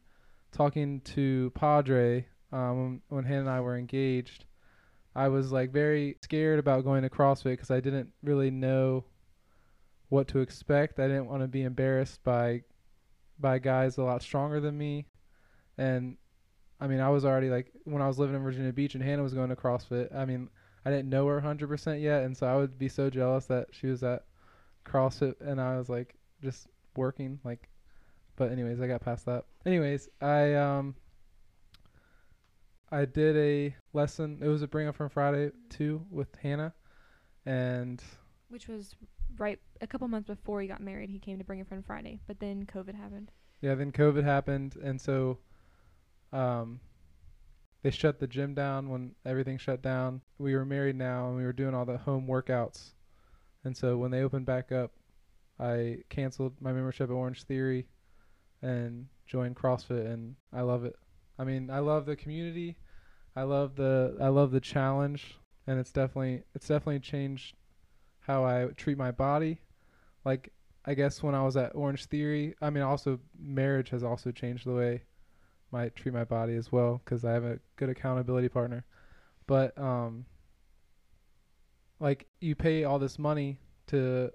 talking 0.53 1.01
to 1.01 1.51
Padre 1.55 2.25
um, 2.53 3.01
when 3.09 3.25
Hannah 3.25 3.41
and 3.41 3.49
I 3.49 3.59
were 3.59 3.77
engaged, 3.77 4.45
I 5.13 5.27
was 5.27 5.51
like 5.51 5.71
very 5.71 6.15
scared 6.21 6.59
about 6.59 6.85
going 6.85 7.03
to 7.03 7.09
CrossFit 7.09 7.43
because 7.51 7.71
I 7.71 7.81
didn't 7.81 8.11
really 8.23 8.49
know 8.49 9.03
what 10.11 10.27
to 10.27 10.39
expect. 10.39 10.99
I 10.99 11.07
didn't 11.07 11.27
want 11.27 11.41
to 11.41 11.47
be 11.47 11.63
embarrassed 11.63 12.21
by 12.23 12.63
by 13.39 13.57
guys 13.57 13.97
a 13.97 14.03
lot 14.03 14.21
stronger 14.21 14.59
than 14.59 14.77
me, 14.77 15.07
and 15.77 16.17
I 16.81 16.87
mean 16.87 16.99
I 16.99 17.09
was 17.09 17.23
already 17.23 17.49
like 17.49 17.71
when 17.85 18.01
I 18.01 18.07
was 18.07 18.19
living 18.19 18.35
in 18.35 18.43
Virginia 18.43 18.73
Beach 18.73 18.93
and 18.93 19.03
Hannah 19.03 19.23
was 19.23 19.33
going 19.33 19.49
to 19.49 19.55
CrossFit. 19.55 20.13
I 20.13 20.25
mean 20.25 20.49
I 20.83 20.89
didn't 20.89 21.09
know 21.09 21.27
her 21.27 21.39
100% 21.39 22.01
yet, 22.01 22.23
and 22.23 22.35
so 22.35 22.45
I 22.45 22.55
would 22.55 22.77
be 22.77 22.89
so 22.89 23.09
jealous 23.09 23.45
that 23.45 23.67
she 23.71 23.87
was 23.87 24.03
at 24.03 24.25
CrossFit 24.85 25.35
and 25.39 25.61
I 25.61 25.77
was 25.77 25.87
like 25.87 26.15
just 26.41 26.67
working 26.97 27.39
like 27.45 27.69
but 28.35 28.51
anyways, 28.51 28.81
I 28.81 28.87
got 28.87 29.01
past 29.01 29.27
that. 29.27 29.45
Anyways, 29.65 30.09
I 30.19 30.55
um 30.55 30.95
I 32.91 33.05
did 33.05 33.37
a 33.37 33.75
lesson. 33.93 34.39
It 34.41 34.47
was 34.47 34.61
a 34.61 34.67
bring 34.67 34.87
up 34.89 34.95
from 34.95 35.07
Friday 35.07 35.51
too 35.69 36.05
with 36.09 36.35
Hannah 36.41 36.73
and 37.45 38.03
Which 38.49 38.67
was 38.67 38.93
right 39.41 39.59
a 39.81 39.87
couple 39.87 40.07
months 40.07 40.27
before 40.27 40.61
he 40.61 40.67
got 40.67 40.81
married. 40.81 41.09
He 41.09 41.19
came 41.19 41.37
to 41.39 41.43
Bring 41.43 41.59
a 41.61 41.65
Friend 41.65 41.83
Friday, 41.85 42.21
but 42.27 42.39
then 42.39 42.65
COVID 42.65 42.95
happened. 42.95 43.31
yeah, 43.61 43.75
then 43.75 43.91
COVID 43.91 44.23
happened 44.23 44.75
and 44.81 45.01
so 45.01 45.39
um 46.31 46.79
they 47.83 47.89
shut 47.91 48.19
the 48.19 48.27
gym 48.27 48.53
down 48.53 48.89
when 48.89 49.15
everything 49.25 49.57
shut 49.57 49.81
down. 49.81 50.21
We 50.37 50.55
were 50.55 50.65
married 50.65 50.95
now 50.95 51.27
and 51.27 51.35
we 51.35 51.43
were 51.43 51.51
doing 51.53 51.73
all 51.73 51.85
the 51.85 51.97
home 51.97 52.27
workouts. 52.27 52.91
And 53.63 53.75
so 53.75 53.97
when 53.97 54.11
they 54.11 54.21
opened 54.21 54.45
back 54.45 54.71
up, 54.71 54.91
I 55.59 56.03
canceled 56.09 56.53
my 56.61 56.71
membership 56.71 57.09
at 57.09 57.13
Orange 57.13 57.43
Theory 57.43 57.87
and 58.61 59.07
joined 59.25 59.55
CrossFit 59.55 60.05
and 60.05 60.35
I 60.53 60.61
love 60.61 60.85
it. 60.85 60.95
I 61.39 61.43
mean, 61.43 61.71
I 61.71 61.79
love 61.79 62.05
the 62.05 62.15
community. 62.15 62.77
I 63.35 63.43
love 63.43 63.75
the 63.75 64.15
I 64.21 64.27
love 64.27 64.51
the 64.51 64.59
challenge 64.59 65.37
and 65.65 65.79
it's 65.79 65.91
definitely 65.91 66.43
it's 66.53 66.67
definitely 66.67 66.99
changed 66.99 67.55
how 68.31 68.45
I 68.45 68.67
treat 68.77 68.97
my 68.97 69.11
body. 69.11 69.59
Like 70.23 70.51
I 70.85 70.93
guess 70.93 71.21
when 71.21 71.35
I 71.35 71.43
was 71.43 71.57
at 71.57 71.75
Orange 71.75 72.05
Theory, 72.05 72.55
I 72.61 72.69
mean 72.69 72.83
also 72.83 73.19
marriage 73.37 73.89
has 73.89 74.03
also 74.03 74.31
changed 74.31 74.65
the 74.65 74.73
way 74.73 75.03
I 75.73 75.89
treat 75.89 76.13
my 76.13 76.25
body 76.25 76.55
as 76.55 76.71
well 76.71 77.01
cuz 77.05 77.23
I 77.23 77.31
have 77.31 77.43
a 77.43 77.59
good 77.75 77.89
accountability 77.89 78.49
partner. 78.49 78.85
But 79.47 79.77
um 79.77 80.25
like 81.99 82.27
you 82.39 82.55
pay 82.55 82.83
all 82.83 82.99
this 82.99 83.19
money 83.19 83.59
to 83.87 84.31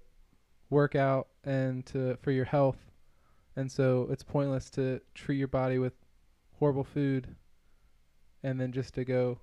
work 0.71 0.95
out 0.95 1.29
and 1.45 1.87
to 1.87 2.17
for 2.23 2.33
your 2.33 2.45
health 2.45 2.79
and 3.57 3.71
so 3.71 4.07
it's 4.11 4.23
pointless 4.23 4.69
to 4.71 5.01
treat 5.15 5.39
your 5.39 5.49
body 5.49 5.79
with 5.79 5.95
horrible 6.59 6.85
food 6.85 7.35
and 8.43 8.61
then 8.61 8.73
just 8.73 8.95
to 8.95 9.05
go 9.05 9.39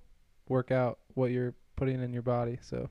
work 0.47 0.71
out 0.71 0.99
what 1.15 1.31
you're 1.31 1.55
putting 1.75 2.01
in 2.01 2.13
your 2.13 2.21
body. 2.21 2.59
So 2.61 2.89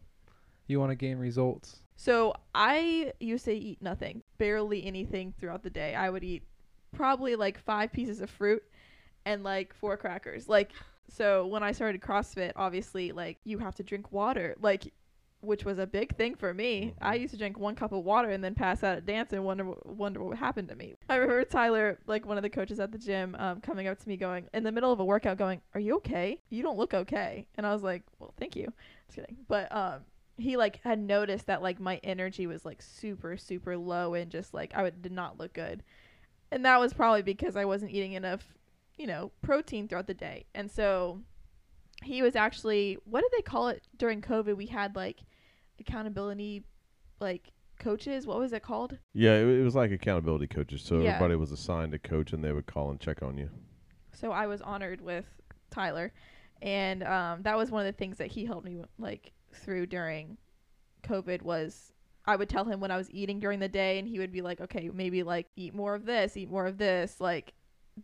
you 0.67 0.81
want 0.81 0.91
to 0.91 0.97
gain 0.97 1.19
results. 1.19 1.81
So 1.97 2.35
I 2.55 3.13
used 3.21 3.45
to 3.45 3.53
eat 3.53 3.81
nothing, 3.81 4.23
barely 4.39 4.85
anything 4.85 5.35
throughout 5.39 5.63
the 5.63 5.71
day. 5.71 5.95
I 5.95 6.11
would 6.11 6.25
eat 6.25 6.43
probably 6.95 7.37
like 7.37 7.59
five 7.59 7.93
pieces 7.93 8.21
of 8.21 8.31
fruit 8.31 8.63
and 9.25 9.45
like 9.45 9.75
four 9.75 9.97
crackers. 9.97 10.49
Like 10.49 10.73
so 11.09 11.47
when 11.47 11.63
I 11.63 11.73
started 11.73 12.01
CrossFit, 12.01 12.53
obviously 12.57 13.13
like 13.13 13.39
you 13.45 13.59
have 13.59 13.75
to 13.77 13.83
drink 13.83 14.13
water. 14.13 14.57
Like 14.61 14.93
which 15.43 15.65
was 15.65 15.79
a 15.79 15.87
big 15.87 16.17
thing 16.17 16.37
for 16.37 16.55
me. 16.55 16.95
I 17.01 17.17
used 17.17 17.33
to 17.35 17.39
drink 17.39 17.59
one 17.59 17.75
cup 17.75 17.91
of 17.91 18.05
water 18.05 18.31
and 18.31 18.43
then 18.43 18.55
pass 18.55 18.85
out 18.85 18.97
at 18.97 19.07
dance 19.07 19.33
and 19.33 19.45
wonder 19.45 19.75
wonder 19.85 20.23
what 20.23 20.39
happened 20.39 20.69
to 20.69 20.77
me. 20.77 20.95
I 21.09 21.17
remember 21.17 21.45
Tyler, 21.45 21.99
like 22.07 22.25
one 22.25 22.37
of 22.37 22.43
the 22.43 22.51
coaches 22.51 22.79
at 22.81 22.93
the 22.93 22.99
gym, 22.99 23.37
um, 23.39 23.61
coming 23.61 23.89
up 23.89 23.99
to 23.99 24.09
me 24.09 24.17
going 24.17 24.47
in 24.55 24.63
the 24.63 24.73
middle 24.73 24.93
of 24.93 25.01
a 25.01 25.05
workout, 25.05 25.39
going, 25.39 25.61
"Are 25.75 25.81
you 25.81 25.97
okay? 25.97 26.41
You 26.51 26.63
don't 26.63 26.79
look 26.79 26.95
okay." 26.95 27.49
And 27.57 27.67
I 27.67 27.73
was 27.73 27.83
like, 27.83 28.03
"Well, 28.19 28.33
thank 28.39 28.55
you." 28.55 28.73
Just 29.09 29.17
kidding. 29.17 29.37
But 29.49 29.75
um, 29.75 30.03
he 30.37 30.57
like 30.57 30.81
had 30.83 30.99
noticed 30.99 31.47
that 31.47 31.63
like 31.63 31.79
my 31.79 32.01
energy 32.03 32.47
was 32.47 32.65
like 32.65 32.83
super 32.83 33.37
super 33.37 33.77
low 33.77 34.15
and 34.15 34.31
just 34.31 34.55
like 34.55 34.73
I 34.75 34.83
would, 34.83 35.03
did 35.03 35.13
not 35.13 35.39
look 35.39 35.53
good, 35.53 35.83
and 36.51 36.65
that 36.65 36.81
was 36.81 36.93
probably 36.93 37.23
because 37.23 37.57
I 37.57 37.65
wasn't 37.65 37.93
eating 37.93 38.13
enough, 38.13 38.55
you 38.97 39.07
know, 39.07 39.33
protein 39.43 39.89
throughout 39.89 40.07
the 40.07 40.15
day. 40.15 40.47
And 40.55 40.71
so 40.71 41.21
he 42.03 42.23
was 42.23 42.35
actually 42.35 42.99
what 43.05 43.23
did 43.23 43.31
they 43.37 43.43
call 43.43 43.69
it 43.69 43.83
during 43.97 44.21
COVID? 44.21 44.57
We 44.57 44.67
had 44.67 44.97
like 44.97 45.21
accountability 45.79 46.65
like 47.21 47.53
coaches. 47.79 48.27
What 48.27 48.39
was 48.39 48.53
it 48.53 48.63
called? 48.63 48.99
Yeah, 49.13 49.35
it, 49.35 49.47
it 49.61 49.63
was 49.63 49.75
like 49.75 49.91
accountability 49.91 50.47
coaches. 50.47 50.83
So 50.83 51.01
Yeah. 51.01 51.11
everybody 51.11 51.37
was 51.37 51.53
assigned 51.53 51.95
a 51.95 51.99
coach, 51.99 52.33
and 52.33 52.43
they 52.43 52.53
would 52.53 52.67
call 52.67 52.91
and 52.91 53.01
check 53.01 53.23
on 53.23 53.37
you. 53.37 53.51
So 54.13 54.31
I 54.31 54.47
was 54.47 54.63
honored 54.63 55.01
with 55.01 55.27
Tyler, 55.71 56.13
and 56.61 57.03
um, 57.03 57.43
that 57.43 57.57
was 57.57 57.71
one 57.71 57.85
of 57.87 57.93
the 57.93 57.99
things 57.99 58.19
that 58.19 58.29
he 58.29 58.45
helped 58.45 58.65
me 58.65 58.83
like 58.99 59.33
through 59.55 59.87
during 59.87 60.37
COVID 61.05 61.43
was 61.43 61.93
I 62.25 62.37
would 62.37 62.49
tell 62.49 62.65
him 62.65 62.79
when 62.81 62.91
I 62.93 62.97
was 62.97 63.11
eating 63.11 63.41
during 63.41 63.59
the 63.59 63.69
day, 63.69 63.99
and 63.99 64.07
he 64.07 64.19
would 64.21 64.31
be 64.33 64.43
like, 64.43 64.61
"Okay, 64.61 64.91
maybe 64.95 65.23
like 65.25 65.49
eat 65.57 65.75
more 65.75 65.95
of 65.95 66.05
this, 66.07 66.37
eat 66.37 66.49
more 66.51 66.67
of 66.67 66.79
this." 66.79 67.21
Like 67.21 67.53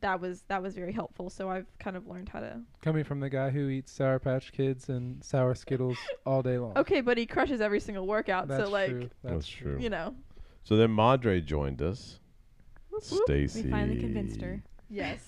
that 0.00 0.20
was 0.20 0.42
that 0.48 0.60
was 0.62 0.74
very 0.74 0.92
helpful. 0.92 1.30
So 1.30 1.48
I've 1.48 1.66
kind 1.78 1.96
of 1.96 2.06
learned 2.08 2.28
how 2.28 2.40
to. 2.40 2.60
Coming 2.82 3.04
from 3.04 3.20
the 3.20 3.30
guy 3.30 3.50
who 3.50 3.68
eats 3.68 3.92
Sour 3.92 4.18
Patch 4.18 4.52
Kids 4.52 4.88
and 4.88 5.22
sour 5.22 5.54
Skittles 5.54 5.96
all 6.26 6.42
day 6.42 6.58
long. 6.58 6.76
Okay, 6.76 7.00
but 7.00 7.16
he 7.16 7.26
crushes 7.26 7.60
every 7.60 7.80
single 7.80 8.06
workout. 8.06 8.48
That's 8.48 8.64
so 8.64 8.70
like 8.70 8.90
true. 8.90 9.10
That's, 9.22 9.34
That's 9.34 9.48
true. 9.48 9.78
you 9.80 9.88
know, 9.90 10.14
So 10.64 10.76
then 10.76 10.90
Madre 10.90 11.40
joined 11.40 11.80
us. 11.80 12.18
whoop, 12.90 13.04
whoop. 13.10 13.22
Stacy. 13.24 13.62
We 13.62 13.70
finally 13.70 14.00
convinced 14.00 14.40
her. 14.42 14.62
yes. 14.90 15.20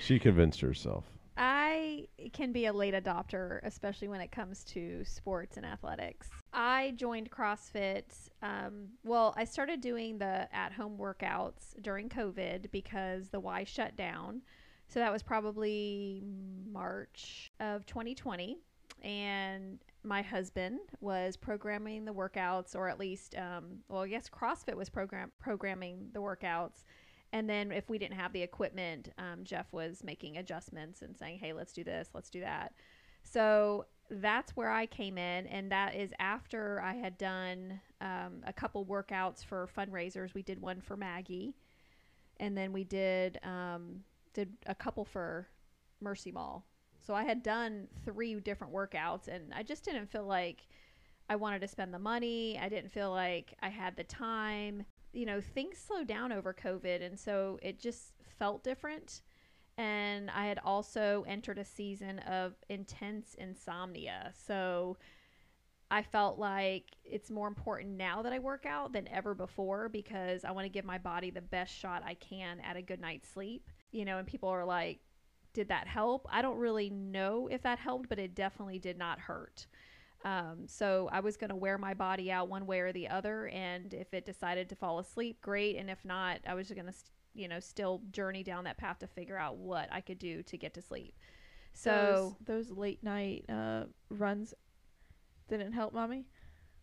She 0.00 0.18
convinced 0.18 0.60
herself. 0.60 1.04
I 1.42 2.06
can 2.34 2.52
be 2.52 2.66
a 2.66 2.72
late 2.72 2.92
adopter, 2.92 3.60
especially 3.62 4.08
when 4.08 4.20
it 4.20 4.30
comes 4.30 4.62
to 4.64 5.02
sports 5.06 5.56
and 5.56 5.64
athletics. 5.64 6.28
I 6.52 6.92
joined 6.96 7.30
CrossFit. 7.30 8.04
Um, 8.42 8.88
well, 9.04 9.32
I 9.38 9.44
started 9.44 9.80
doing 9.80 10.18
the 10.18 10.54
at 10.54 10.72
home 10.72 10.98
workouts 10.98 11.80
during 11.80 12.10
COVID 12.10 12.70
because 12.70 13.30
the 13.30 13.40
Y 13.40 13.64
shut 13.64 13.96
down. 13.96 14.42
So 14.88 15.00
that 15.00 15.10
was 15.10 15.22
probably 15.22 16.22
March 16.70 17.50
of 17.58 17.86
2020. 17.86 18.58
And 19.02 19.78
my 20.04 20.20
husband 20.20 20.80
was 21.00 21.38
programming 21.38 22.04
the 22.04 22.12
workouts, 22.12 22.76
or 22.76 22.86
at 22.90 22.98
least, 22.98 23.34
um, 23.36 23.78
well, 23.88 24.06
yes, 24.06 24.28
CrossFit 24.28 24.74
was 24.74 24.90
program- 24.90 25.32
programming 25.38 26.10
the 26.12 26.20
workouts. 26.20 26.84
And 27.32 27.48
then 27.48 27.70
if 27.70 27.88
we 27.88 27.98
didn't 27.98 28.16
have 28.16 28.32
the 28.32 28.42
equipment, 28.42 29.10
um, 29.18 29.44
Jeff 29.44 29.72
was 29.72 30.02
making 30.02 30.36
adjustments 30.36 31.02
and 31.02 31.16
saying, 31.16 31.38
hey, 31.38 31.52
let's 31.52 31.72
do 31.72 31.84
this, 31.84 32.08
let's 32.12 32.30
do 32.30 32.40
that. 32.40 32.72
So 33.22 33.86
that's 34.10 34.56
where 34.56 34.70
I 34.70 34.86
came 34.86 35.16
in. 35.16 35.46
And 35.46 35.70
that 35.70 35.94
is 35.94 36.12
after 36.18 36.80
I 36.82 36.94
had 36.94 37.16
done 37.18 37.80
um, 38.00 38.42
a 38.44 38.52
couple 38.52 38.84
workouts 38.84 39.44
for 39.44 39.68
fundraisers. 39.76 40.34
We 40.34 40.42
did 40.42 40.60
one 40.60 40.80
for 40.80 40.96
Maggie. 40.96 41.54
And 42.38 42.56
then 42.56 42.72
we 42.72 42.84
did 42.84 43.38
um, 43.44 44.00
did 44.32 44.52
a 44.66 44.74
couple 44.74 45.04
for 45.04 45.46
Mercy 46.00 46.32
Mall. 46.32 46.64
So 46.98 47.14
I 47.14 47.24
had 47.24 47.42
done 47.42 47.88
three 48.04 48.34
different 48.40 48.72
workouts, 48.72 49.28
and 49.28 49.52
I 49.54 49.62
just 49.62 49.84
didn't 49.84 50.10
feel 50.10 50.24
like 50.24 50.66
I 51.28 51.36
wanted 51.36 51.60
to 51.60 51.68
spend 51.68 51.94
the 51.94 51.98
money. 51.98 52.58
I 52.60 52.68
didn't 52.68 52.90
feel 52.90 53.10
like 53.10 53.54
I 53.62 53.68
had 53.68 53.96
the 53.96 54.04
time 54.04 54.84
you 55.12 55.26
know, 55.26 55.40
things 55.40 55.78
slowed 55.78 56.06
down 56.06 56.32
over 56.32 56.54
COVID. 56.54 57.04
And 57.04 57.18
so 57.18 57.58
it 57.62 57.80
just 57.80 58.12
felt 58.38 58.62
different. 58.62 59.22
And 59.78 60.30
I 60.30 60.46
had 60.46 60.58
also 60.64 61.24
entered 61.26 61.58
a 61.58 61.64
season 61.64 62.18
of 62.20 62.54
intense 62.68 63.34
insomnia. 63.34 64.32
So 64.46 64.98
I 65.90 66.02
felt 66.02 66.38
like 66.38 66.84
it's 67.04 67.30
more 67.30 67.48
important 67.48 67.96
now 67.96 68.22
that 68.22 68.32
I 68.32 68.38
work 68.38 68.64
out 68.66 68.92
than 68.92 69.08
ever 69.08 69.34
before 69.34 69.88
because 69.88 70.44
I 70.44 70.52
want 70.52 70.66
to 70.66 70.70
give 70.70 70.84
my 70.84 70.98
body 70.98 71.30
the 71.30 71.40
best 71.40 71.74
shot 71.74 72.02
I 72.04 72.14
can 72.14 72.60
at 72.60 72.76
a 72.76 72.82
good 72.82 73.00
night's 73.00 73.28
sleep. 73.28 73.68
You 73.90 74.04
know, 74.04 74.18
and 74.18 74.26
people 74.26 74.48
are 74.48 74.64
like, 74.64 75.00
did 75.52 75.68
that 75.68 75.88
help? 75.88 76.28
I 76.30 76.42
don't 76.42 76.58
really 76.58 76.90
know 76.90 77.48
if 77.50 77.62
that 77.62 77.80
helped, 77.80 78.08
but 78.08 78.20
it 78.20 78.36
definitely 78.36 78.78
did 78.78 78.98
not 78.98 79.18
hurt. 79.18 79.66
Um, 80.24 80.66
so 80.66 81.08
I 81.10 81.20
was 81.20 81.36
going 81.36 81.50
to 81.50 81.56
wear 81.56 81.78
my 81.78 81.94
body 81.94 82.30
out 82.30 82.48
one 82.48 82.66
way 82.66 82.80
or 82.80 82.92
the 82.92 83.08
other, 83.08 83.48
and 83.48 83.92
if 83.94 84.12
it 84.12 84.26
decided 84.26 84.68
to 84.68 84.76
fall 84.76 84.98
asleep, 84.98 85.40
great. 85.40 85.76
And 85.76 85.88
if 85.88 86.04
not, 86.04 86.40
I 86.46 86.54
was 86.54 86.70
going 86.70 86.86
to, 86.86 86.94
you 87.34 87.48
know, 87.48 87.60
still 87.60 88.02
journey 88.12 88.42
down 88.42 88.64
that 88.64 88.76
path 88.76 88.98
to 88.98 89.06
figure 89.06 89.36
out 89.36 89.56
what 89.56 89.88
I 89.90 90.00
could 90.00 90.18
do 90.18 90.42
to 90.42 90.56
get 90.58 90.74
to 90.74 90.82
sleep. 90.82 91.14
So, 91.72 92.36
those, 92.44 92.66
those 92.66 92.76
late 92.76 93.02
night 93.02 93.44
uh, 93.48 93.84
runs 94.10 94.52
didn't 95.48 95.72
help, 95.72 95.94
mommy. 95.94 96.26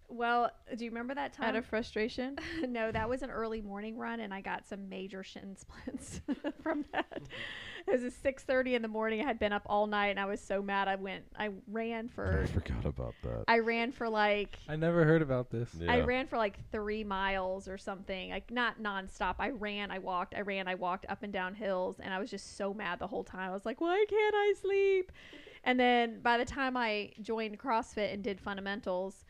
Well, 0.09 0.51
do 0.75 0.85
you 0.85 0.91
remember 0.91 1.13
that 1.15 1.33
time? 1.33 1.49
Out 1.49 1.55
of 1.55 1.65
frustration. 1.65 2.37
no, 2.67 2.91
that 2.91 3.09
was 3.09 3.21
an 3.21 3.29
early 3.29 3.61
morning 3.61 3.97
run, 3.97 4.19
and 4.21 4.33
I 4.33 4.41
got 4.41 4.65
some 4.65 4.87
major 4.87 5.23
shin 5.23 5.55
splints 5.55 6.21
from 6.63 6.85
that. 6.93 7.21
It 7.87 8.01
was 8.01 8.13
six 8.15 8.43
thirty 8.43 8.75
in 8.75 8.81
the 8.81 8.87
morning. 8.87 9.21
I 9.21 9.23
had 9.25 9.39
been 9.39 9.53
up 9.53 9.63
all 9.65 9.87
night, 9.87 10.07
and 10.07 10.19
I 10.19 10.25
was 10.25 10.41
so 10.41 10.61
mad. 10.61 10.87
I 10.87 10.95
went. 10.95 11.25
I 11.37 11.49
ran 11.67 12.07
for. 12.07 12.43
I 12.43 12.47
forgot 12.47 12.85
about 12.85 13.15
that. 13.23 13.43
I 13.47 13.59
ran 13.59 13.91
for 13.91 14.07
like 14.09 14.57
I 14.67 14.75
never 14.75 15.03
heard 15.03 15.21
about 15.21 15.49
this. 15.49 15.69
yeah. 15.79 15.91
I 15.91 16.01
ran 16.01 16.27
for 16.27 16.37
like 16.37 16.57
three 16.71 17.03
miles 17.03 17.67
or 17.67 17.77
something, 17.77 18.31
like 18.31 18.51
not 18.51 18.81
nonstop. 18.81 19.35
I 19.39 19.49
ran, 19.49 19.91
I 19.91 19.99
walked, 19.99 20.35
I 20.35 20.41
ran, 20.41 20.67
I 20.67 20.75
walked 20.75 21.05
up 21.09 21.23
and 21.23 21.33
down 21.33 21.53
hills, 21.53 21.97
and 21.99 22.13
I 22.13 22.19
was 22.19 22.29
just 22.29 22.57
so 22.57 22.73
mad 22.73 22.99
the 22.99 23.07
whole 23.07 23.23
time. 23.23 23.49
I 23.49 23.53
was 23.53 23.65
like, 23.65 23.81
why 23.81 24.05
can't 24.09 24.35
I 24.35 24.53
sleep? 24.61 25.11
And 25.63 25.77
then 25.79 26.21
by 26.21 26.37
the 26.37 26.45
time 26.45 26.77
I 26.77 27.11
joined 27.21 27.59
CrossFit 27.59 28.13
and 28.13 28.23
did 28.23 28.39
fundamentals, 28.39 29.25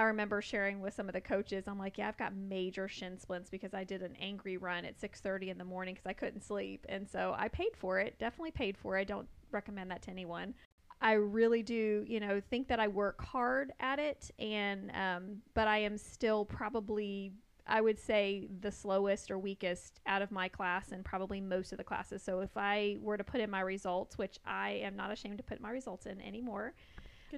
I 0.00 0.04
remember 0.04 0.40
sharing 0.40 0.80
with 0.80 0.94
some 0.94 1.10
of 1.10 1.12
the 1.12 1.20
coaches. 1.20 1.68
I'm 1.68 1.78
like, 1.78 1.98
yeah, 1.98 2.08
I've 2.08 2.16
got 2.16 2.34
major 2.34 2.88
shin 2.88 3.18
splints 3.18 3.50
because 3.50 3.74
I 3.74 3.84
did 3.84 4.00
an 4.00 4.16
angry 4.18 4.56
run 4.56 4.86
at 4.86 4.98
6:30 4.98 5.50
in 5.50 5.58
the 5.58 5.64
morning 5.64 5.92
because 5.92 6.08
I 6.08 6.14
couldn't 6.14 6.40
sleep, 6.40 6.86
and 6.88 7.06
so 7.06 7.34
I 7.36 7.48
paid 7.48 7.76
for 7.76 8.00
it. 8.00 8.18
Definitely 8.18 8.52
paid 8.52 8.78
for 8.78 8.96
it. 8.96 9.02
I 9.02 9.04
don't 9.04 9.28
recommend 9.52 9.90
that 9.90 10.00
to 10.04 10.10
anyone. 10.10 10.54
I 11.02 11.12
really 11.12 11.62
do, 11.62 12.06
you 12.08 12.18
know, 12.18 12.40
think 12.40 12.68
that 12.68 12.80
I 12.80 12.88
work 12.88 13.22
hard 13.22 13.72
at 13.78 13.98
it, 13.98 14.30
and 14.38 14.90
um, 14.94 15.42
but 15.52 15.68
I 15.68 15.80
am 15.80 15.98
still 15.98 16.46
probably, 16.46 17.34
I 17.66 17.82
would 17.82 17.98
say, 17.98 18.48
the 18.62 18.72
slowest 18.72 19.30
or 19.30 19.38
weakest 19.38 20.00
out 20.06 20.22
of 20.22 20.30
my 20.30 20.48
class 20.48 20.92
and 20.92 21.04
probably 21.04 21.42
most 21.42 21.72
of 21.72 21.78
the 21.78 21.84
classes. 21.84 22.22
So 22.22 22.40
if 22.40 22.56
I 22.56 22.96
were 23.02 23.18
to 23.18 23.24
put 23.24 23.42
in 23.42 23.50
my 23.50 23.60
results, 23.60 24.16
which 24.16 24.38
I 24.46 24.80
am 24.82 24.96
not 24.96 25.12
ashamed 25.12 25.36
to 25.36 25.44
put 25.44 25.60
my 25.60 25.70
results 25.70 26.06
in 26.06 26.22
anymore, 26.22 26.72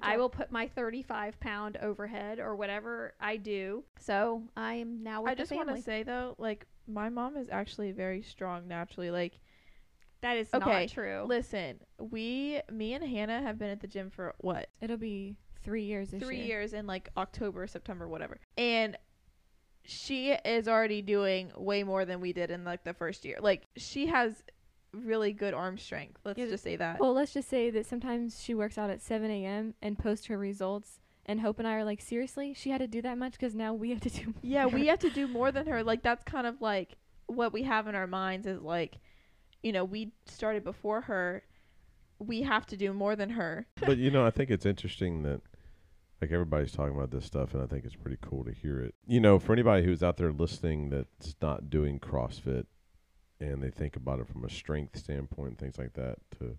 I 0.01 0.17
will 0.17 0.29
put 0.29 0.51
my 0.51 0.67
35 0.67 1.39
pound 1.39 1.77
overhead 1.77 2.39
or 2.39 2.55
whatever 2.55 3.13
I 3.19 3.37
do. 3.37 3.83
So 3.99 4.43
I 4.57 4.75
am 4.75 5.03
now 5.03 5.21
with 5.21 5.31
I 5.31 5.35
just 5.35 5.51
want 5.51 5.69
to 5.69 5.81
say 5.81 6.03
though, 6.03 6.35
like 6.37 6.65
my 6.87 7.09
mom 7.09 7.37
is 7.37 7.47
actually 7.51 7.91
very 7.91 8.21
strong 8.21 8.67
naturally. 8.67 9.11
Like, 9.11 9.39
that 10.21 10.37
is 10.37 10.47
Okay, 10.53 10.81
not 10.85 10.89
true. 10.89 11.23
listen, 11.27 11.79
we, 11.99 12.61
me 12.71 12.93
and 12.93 13.03
Hannah 13.03 13.41
have 13.41 13.57
been 13.59 13.69
at 13.69 13.81
the 13.81 13.87
gym 13.87 14.09
for 14.09 14.33
what 14.39 14.69
It'll 14.81 14.97
be 14.97 15.35
three 15.63 15.83
years 15.83 16.09
this 16.09 16.21
three 16.21 16.37
year. 16.37 16.59
years 16.59 16.73
in 16.73 16.87
like 16.87 17.09
October, 17.17 17.67
September, 17.67 18.07
whatever, 18.07 18.39
and 18.57 18.97
she 19.85 20.31
is 20.31 20.67
already 20.67 21.01
doing 21.01 21.51
way 21.57 21.83
more 21.83 22.05
than 22.05 22.21
we 22.21 22.31
did 22.33 22.51
in 22.51 22.63
like 22.63 22.83
the 22.83 22.93
first 22.93 23.25
year. 23.25 23.37
Like 23.41 23.67
she 23.77 24.07
has 24.07 24.43
really 24.93 25.33
good 25.33 25.53
arm 25.53 25.77
strength. 25.77 26.19
Let's 26.23 26.37
Yeah, 26.39 26.47
just 26.47 26.63
say 26.63 26.75
that. 26.75 26.99
Well, 26.99 27.13
let's 27.13 27.33
just 27.33 27.49
say 27.49 27.69
that 27.71 27.85
sometimes 27.85 28.41
she 28.41 28.53
works 28.53 28.77
out 28.77 28.89
at 28.89 29.01
7 29.01 29.29
a.m. 29.29 29.73
and 29.81 29.97
posts 29.97 30.27
her 30.27 30.37
results 30.37 30.99
And 31.25 31.39
Hope 31.39 31.57
and 31.59 31.67
I 31.67 31.75
are 31.75 31.83
like, 31.85 32.01
seriously, 32.01 32.53
she 32.53 32.69
had 32.69 32.79
to 32.79 32.87
do 32.87 33.01
that 33.01 33.17
much 33.17 33.31
because 33.33 33.55
now 33.55 33.73
we 33.73 33.89
have 33.91 34.01
to 34.01 34.09
do. 34.09 34.33
Yeah, 34.41 34.65
we 34.65 34.81
more." 34.83 34.89
have 34.91 34.99
to 34.99 35.09
do 35.09 35.27
more 35.27 35.51
than 35.53 35.67
her. 35.67 35.81
Like 35.83 36.03
that's 36.03 36.23
kind 36.25 36.45
of 36.45 36.61
like 36.61 36.97
what 37.27 37.53
we 37.53 37.63
have 37.63 37.87
in 37.87 37.95
our 37.95 38.07
minds 38.07 38.45
is 38.45 38.61
like, 38.61 38.97
you 39.61 39.71
know, 39.71 39.85
we 39.85 40.11
started 40.25 40.63
before 40.65 41.01
her. 41.01 41.43
We 42.19 42.41
have 42.43 42.65
to 42.67 42.77
do 42.77 42.91
more 42.93 43.15
than 43.15 43.29
her. 43.31 43.65
but 43.85 43.97
you 43.97 44.11
know, 44.11 44.25
I 44.25 44.31
think 44.31 44.49
it's 44.51 44.65
interesting 44.65 45.23
that 45.23 45.41
like 46.21 46.31
everybody's 46.31 46.71
talking 46.73 46.95
about 46.95 47.11
this 47.11 47.25
stuff, 47.25 47.53
and 47.53 47.61
I 47.63 47.67
think 47.67 47.83
it's 47.85 47.95
pretty 47.95 48.17
cool 48.21 48.43
to 48.45 48.51
hear 48.51 48.79
it. 48.81 48.93
You 49.07 49.19
know, 49.21 49.39
for 49.39 49.51
anybody 49.53 49.83
who's 49.85 50.03
out 50.03 50.17
there 50.17 50.31
listening 50.31 50.89
that's 50.89 51.35
not 51.41 51.69
doing 51.69 51.99
CrossFit, 51.99 52.65
and 53.51 53.61
they 53.61 53.69
think 53.69 53.95
about 53.95 54.19
it 54.19 54.27
from 54.27 54.43
a 54.45 54.49
strength 54.49 54.97
standpoint, 54.97 55.49
and 55.49 55.57
things 55.57 55.77
like 55.77 55.93
that. 55.93 56.17
To 56.39 56.57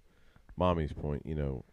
mommy's 0.56 0.92
point, 0.92 1.22
you 1.24 1.34
know, 1.34 1.64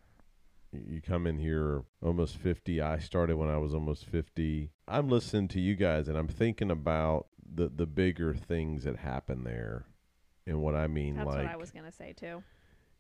you 0.74 1.02
come 1.02 1.28
in 1.28 1.38
here 1.38 1.84
almost 2.02 2.38
50 2.38 2.80
i 2.80 2.98
started 2.98 3.36
when 3.36 3.50
i 3.50 3.58
was 3.58 3.74
almost 3.74 4.06
50 4.06 4.70
i'm 4.88 5.10
listening 5.10 5.50
to 5.50 5.60
you 5.60 5.76
guys 5.76 6.08
and 6.08 6.18
i'm 6.18 6.30
thinking 6.30 6.72
about 6.72 7.28
the 7.54 7.68
the 7.68 7.86
bigger 7.86 8.34
things 8.34 8.86
that 8.86 8.96
happen 8.96 9.44
there 9.44 9.86
and 10.48 10.62
what 10.62 10.74
i 10.74 10.88
mean 10.88 11.18
That's 11.18 11.28
like 11.28 11.38
what 11.40 11.46
I 11.46 11.58
was 11.58 11.72
gonna 11.72 11.92
say 11.92 12.14
too. 12.14 12.42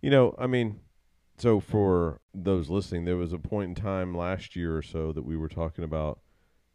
you 0.02 0.10
know, 0.10 0.36
I 0.38 0.48
mean, 0.48 0.82
so 1.38 1.62
for 1.62 2.20
those 2.34 2.70
listening, 2.70 3.06
there 3.06 3.16
was 3.16 3.32
a 3.32 3.40
point 3.40 3.70
in 3.70 3.76
time 3.84 4.14
last 4.14 4.54
year 4.56 4.76
or 4.76 4.82
so 4.82 5.14
that 5.14 5.24
we 5.24 5.38
were 5.38 5.48
talking 5.48 5.86
about 5.86 6.20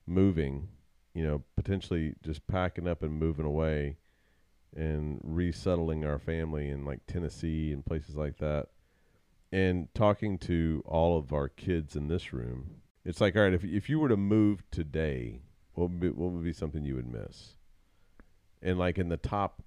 moving, 0.06 0.68
you 1.12 1.26
know, 1.26 1.42
potentially 1.56 2.14
just 2.22 2.46
packing 2.46 2.88
up 2.88 3.02
and 3.02 3.12
moving 3.12 3.44
away 3.44 3.98
and 4.76 5.20
resettling 5.22 6.04
our 6.04 6.18
family 6.18 6.68
in 6.68 6.84
like 6.84 7.00
Tennessee 7.06 7.72
and 7.72 7.84
places 7.84 8.14
like 8.14 8.38
that. 8.38 8.68
And 9.50 9.88
talking 9.94 10.38
to 10.40 10.82
all 10.86 11.16
of 11.16 11.32
our 11.32 11.48
kids 11.48 11.96
in 11.96 12.08
this 12.08 12.32
room, 12.32 12.82
it's 13.04 13.20
like, 13.20 13.36
all 13.36 13.42
right, 13.42 13.54
if 13.54 13.64
if 13.64 13.88
you 13.88 13.98
were 13.98 14.08
to 14.08 14.16
move 14.16 14.62
today, 14.70 15.40
what 15.74 15.90
would 15.90 16.00
be, 16.00 16.08
what 16.10 16.32
would 16.32 16.44
be 16.44 16.52
something 16.52 16.84
you 16.84 16.96
would 16.96 17.10
miss? 17.10 17.56
And 18.60 18.78
like 18.78 18.98
in 18.98 19.08
the 19.08 19.16
top 19.16 19.62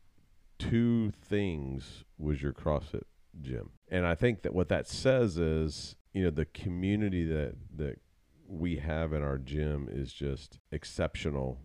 two 0.59 1.11
things 1.11 2.03
was 2.17 2.41
your 2.41 2.53
CrossFit 2.53 3.03
gym. 3.41 3.71
And 3.87 4.05
I 4.05 4.15
think 4.15 4.41
that 4.41 4.53
what 4.53 4.69
that 4.69 4.87
says 4.87 5.37
is, 5.37 5.95
you 6.13 6.23
know, 6.23 6.29
the 6.29 6.45
community 6.45 7.23
that 7.25 7.55
that 7.77 7.99
we 8.47 8.77
have 8.77 9.13
in 9.13 9.23
our 9.23 9.37
gym 9.37 9.87
is 9.89 10.11
just 10.11 10.59
exceptional. 10.71 11.61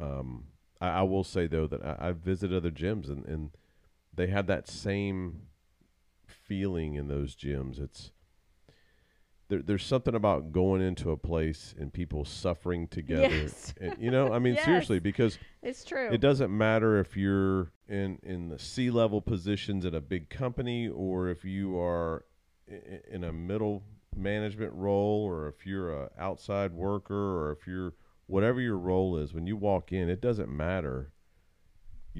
Um, 0.00 0.44
I, 0.80 0.88
I 0.88 1.02
will 1.02 1.24
say 1.24 1.46
though 1.46 1.66
that 1.66 1.84
I, 1.84 2.08
I've 2.08 2.18
visited 2.18 2.56
other 2.56 2.70
gyms 2.70 3.08
and, 3.08 3.24
and 3.26 3.50
they 4.14 4.26
have 4.28 4.46
that 4.48 4.68
same 4.68 5.42
feeling 6.26 6.94
in 6.94 7.08
those 7.08 7.34
gyms. 7.36 7.80
It's 7.80 8.12
there, 9.48 9.62
there's 9.62 9.84
something 9.84 10.14
about 10.14 10.52
going 10.52 10.82
into 10.82 11.10
a 11.10 11.16
place 11.16 11.74
and 11.78 11.92
people 11.92 12.24
suffering 12.24 12.86
together. 12.86 13.28
Yes. 13.34 13.72
And, 13.80 13.96
you 13.98 14.10
know, 14.10 14.32
I 14.32 14.38
mean, 14.38 14.54
Yes. 14.56 14.64
seriously, 14.64 14.98
because 14.98 15.38
It's 15.62 15.84
true. 15.84 16.10
it 16.10 16.20
doesn't 16.20 16.54
matter 16.56 16.98
if 16.98 17.16
you're 17.16 17.72
in 17.88 18.18
in 18.22 18.48
the 18.48 18.58
C 18.58 18.90
level 18.90 19.22
positions 19.22 19.86
at 19.86 19.94
a 19.94 20.00
big 20.00 20.28
company 20.28 20.88
or 20.88 21.28
if 21.28 21.44
you 21.44 21.78
are 21.80 22.24
i- 22.70 22.74
i- 22.74 23.00
in 23.14 23.24
a 23.24 23.32
middle 23.32 23.82
management 24.14 24.72
role 24.74 25.22
or 25.24 25.48
if 25.48 25.64
you're 25.64 25.92
a 26.04 26.10
outside 26.18 26.72
worker 26.72 27.14
or 27.14 27.52
if 27.52 27.66
you're 27.66 27.94
whatever 28.28 28.60
your 28.60 28.78
role 28.78 29.16
is 29.16 29.34
when 29.34 29.46
you 29.46 29.56
walk 29.56 29.90
in 29.92 30.08
it 30.08 30.20
doesn't 30.20 30.48
matter 30.48 31.12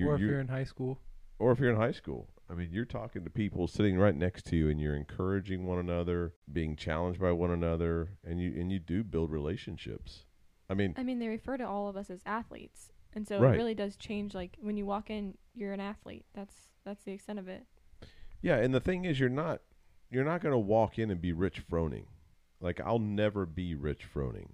or 0.04 0.14
if 0.16 0.20
you're 0.20 0.40
in 0.40 0.48
high 0.48 0.64
school. 0.64 1.00
or 1.38 1.52
if 1.52 1.60
you're 1.60 1.70
in 1.70 1.76
high 1.76 1.92
school 1.92 2.28
i 2.50 2.54
mean 2.54 2.68
you're 2.72 2.84
talking 2.84 3.22
to 3.24 3.30
people 3.30 3.66
sitting 3.68 3.96
right 3.98 4.16
next 4.16 4.44
to 4.46 4.56
you 4.56 4.68
and 4.68 4.80
you're 4.80 4.94
encouraging 4.96 5.64
one 5.66 5.78
another 5.78 6.32
being 6.52 6.74
challenged 6.74 7.20
by 7.20 7.30
one 7.30 7.50
another 7.50 8.16
and 8.24 8.40
you 8.40 8.50
and 8.60 8.72
you 8.72 8.78
do 8.78 9.04
build 9.04 9.30
relationships 9.30 10.24
i 10.70 10.74
mean 10.74 10.94
I 10.96 11.02
mean, 11.02 11.18
they 11.18 11.28
refer 11.28 11.56
to 11.56 11.66
all 11.66 11.88
of 11.88 11.96
us 11.96 12.10
as 12.10 12.20
athletes, 12.26 12.92
and 13.14 13.26
so 13.26 13.40
Right. 13.40 13.54
it 13.54 13.56
really 13.56 13.74
does 13.74 13.96
change. 13.96 14.34
Like 14.34 14.56
when 14.60 14.76
you 14.76 14.84
walk 14.84 15.08
in, 15.10 15.36
you're 15.54 15.72
an 15.72 15.80
athlete. 15.80 16.26
That's 16.34 16.54
that's 16.84 17.04
the 17.04 17.12
extent 17.12 17.38
of 17.38 17.48
it. 17.48 17.64
Yeah, 18.42 18.56
and 18.56 18.74
the 18.74 18.80
thing 18.80 19.04
is, 19.06 19.18
you're 19.18 19.30
not 19.30 19.62
you're 20.10 20.24
not 20.24 20.42
going 20.42 20.52
to 20.52 20.58
walk 20.58 20.98
in 20.98 21.10
and 21.10 21.20
be 21.22 21.32
Rich 21.32 21.62
Froning. 21.68 22.04
Like 22.60 22.80
I'll 22.80 22.98
never 22.98 23.46
be 23.46 23.74
Rich 23.74 24.04
Froning. 24.14 24.48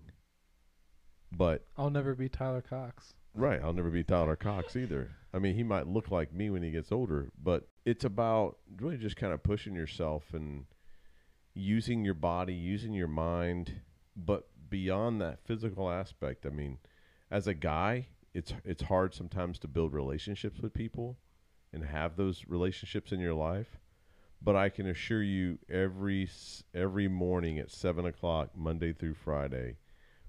But 1.36 1.66
I'll 1.76 1.90
never 1.90 2.14
be 2.14 2.28
Tyler 2.28 2.62
Cox. 2.62 3.14
right, 3.34 3.60
I'll 3.62 3.72
never 3.72 3.90
be 3.90 4.04
Tyler 4.04 4.36
Cox 4.36 4.76
either. 4.76 5.10
I 5.32 5.38
mean, 5.38 5.56
he 5.56 5.64
might 5.64 5.88
look 5.88 6.10
like 6.10 6.32
me 6.32 6.50
when 6.50 6.62
he 6.62 6.70
gets 6.70 6.92
older, 6.92 7.30
but 7.42 7.68
it's 7.84 8.04
about 8.04 8.58
really 8.76 8.96
just 8.96 9.16
kind 9.16 9.32
of 9.32 9.42
pushing 9.42 9.74
yourself 9.74 10.32
and 10.32 10.66
using 11.54 12.04
your 12.04 12.14
body, 12.14 12.54
using 12.54 12.92
your 12.92 13.08
mind, 13.08 13.72
but 14.16 14.48
beyond 14.70 15.20
that 15.20 15.44
physical 15.44 15.90
aspect. 15.90 16.46
I 16.46 16.50
mean, 16.50 16.78
as 17.30 17.46
a 17.46 17.54
guy, 17.54 18.06
it's 18.32 18.52
it's 18.64 18.82
hard 18.82 19.14
sometimes 19.14 19.58
to 19.60 19.68
build 19.68 19.92
relationships 19.92 20.60
with 20.60 20.74
people 20.74 21.18
and 21.72 21.84
have 21.84 22.16
those 22.16 22.44
relationships 22.46 23.12
in 23.12 23.20
your 23.20 23.34
life. 23.34 23.78
But 24.42 24.56
I 24.56 24.68
can 24.68 24.86
assure 24.86 25.22
you, 25.22 25.58
every 25.70 26.28
every 26.74 27.08
morning 27.08 27.58
at 27.58 27.70
seven 27.70 28.04
o'clock, 28.04 28.50
Monday 28.56 28.92
through 28.92 29.14
Friday, 29.14 29.76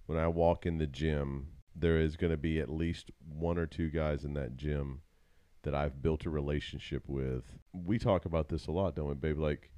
when 0.05 0.17
I 0.17 0.27
walk 0.27 0.65
in 0.65 0.77
the 0.77 0.87
gym, 0.87 1.47
there 1.75 1.99
is 1.99 2.15
going 2.15 2.31
to 2.31 2.37
be 2.37 2.59
at 2.59 2.69
least 2.69 3.11
one 3.27 3.57
or 3.57 3.65
two 3.65 3.89
guys 3.89 4.23
in 4.23 4.33
that 4.33 4.55
gym 4.55 5.01
that 5.63 5.75
I've 5.75 6.01
built 6.01 6.25
a 6.25 6.29
relationship 6.29 7.03
with. 7.07 7.43
We 7.73 7.97
talk 7.97 8.25
about 8.25 8.49
this 8.49 8.67
a 8.67 8.71
lot, 8.71 8.95
don't 8.95 9.09
we, 9.09 9.15
babe? 9.15 9.39
Like 9.39 9.71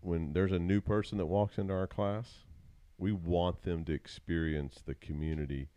when 0.00 0.32
there's 0.32 0.52
a 0.52 0.58
new 0.58 0.80
person 0.80 1.18
that 1.18 1.26
walks 1.26 1.58
into 1.58 1.74
our 1.74 1.86
class, 1.86 2.44
we 2.98 3.12
want 3.12 3.62
them 3.62 3.84
to 3.84 3.92
experience 3.92 4.80
the 4.84 4.94
community 4.94 5.68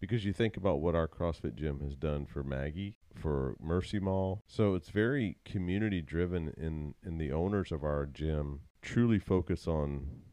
because 0.00 0.24
you 0.24 0.32
think 0.32 0.56
about 0.56 0.80
what 0.80 0.94
our 0.94 1.08
CrossFit 1.08 1.54
gym 1.54 1.80
has 1.80 1.96
done 1.96 2.26
for 2.26 2.42
Maggie, 2.42 2.96
for 3.14 3.56
Mercy 3.60 3.98
Mall. 4.00 4.42
So 4.46 4.74
it's 4.74 4.90
very 4.90 5.38
community 5.44 6.02
driven 6.02 6.52
in 6.56 6.94
in 7.06 7.18
the 7.18 7.32
owners 7.32 7.72
of 7.72 7.84
our 7.84 8.06
gym 8.06 8.60
truly 8.82 9.18
focus 9.18 9.66
on 9.66 10.23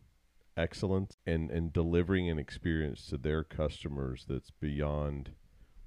excellence 0.62 1.17
and 1.26 1.50
and 1.50 1.74
delivering 1.74 2.30
an 2.30 2.38
experience 2.38 3.06
to 3.08 3.17
their 3.17 3.43
customers 3.43 4.26
that's 4.28 4.52
beyond 4.52 5.32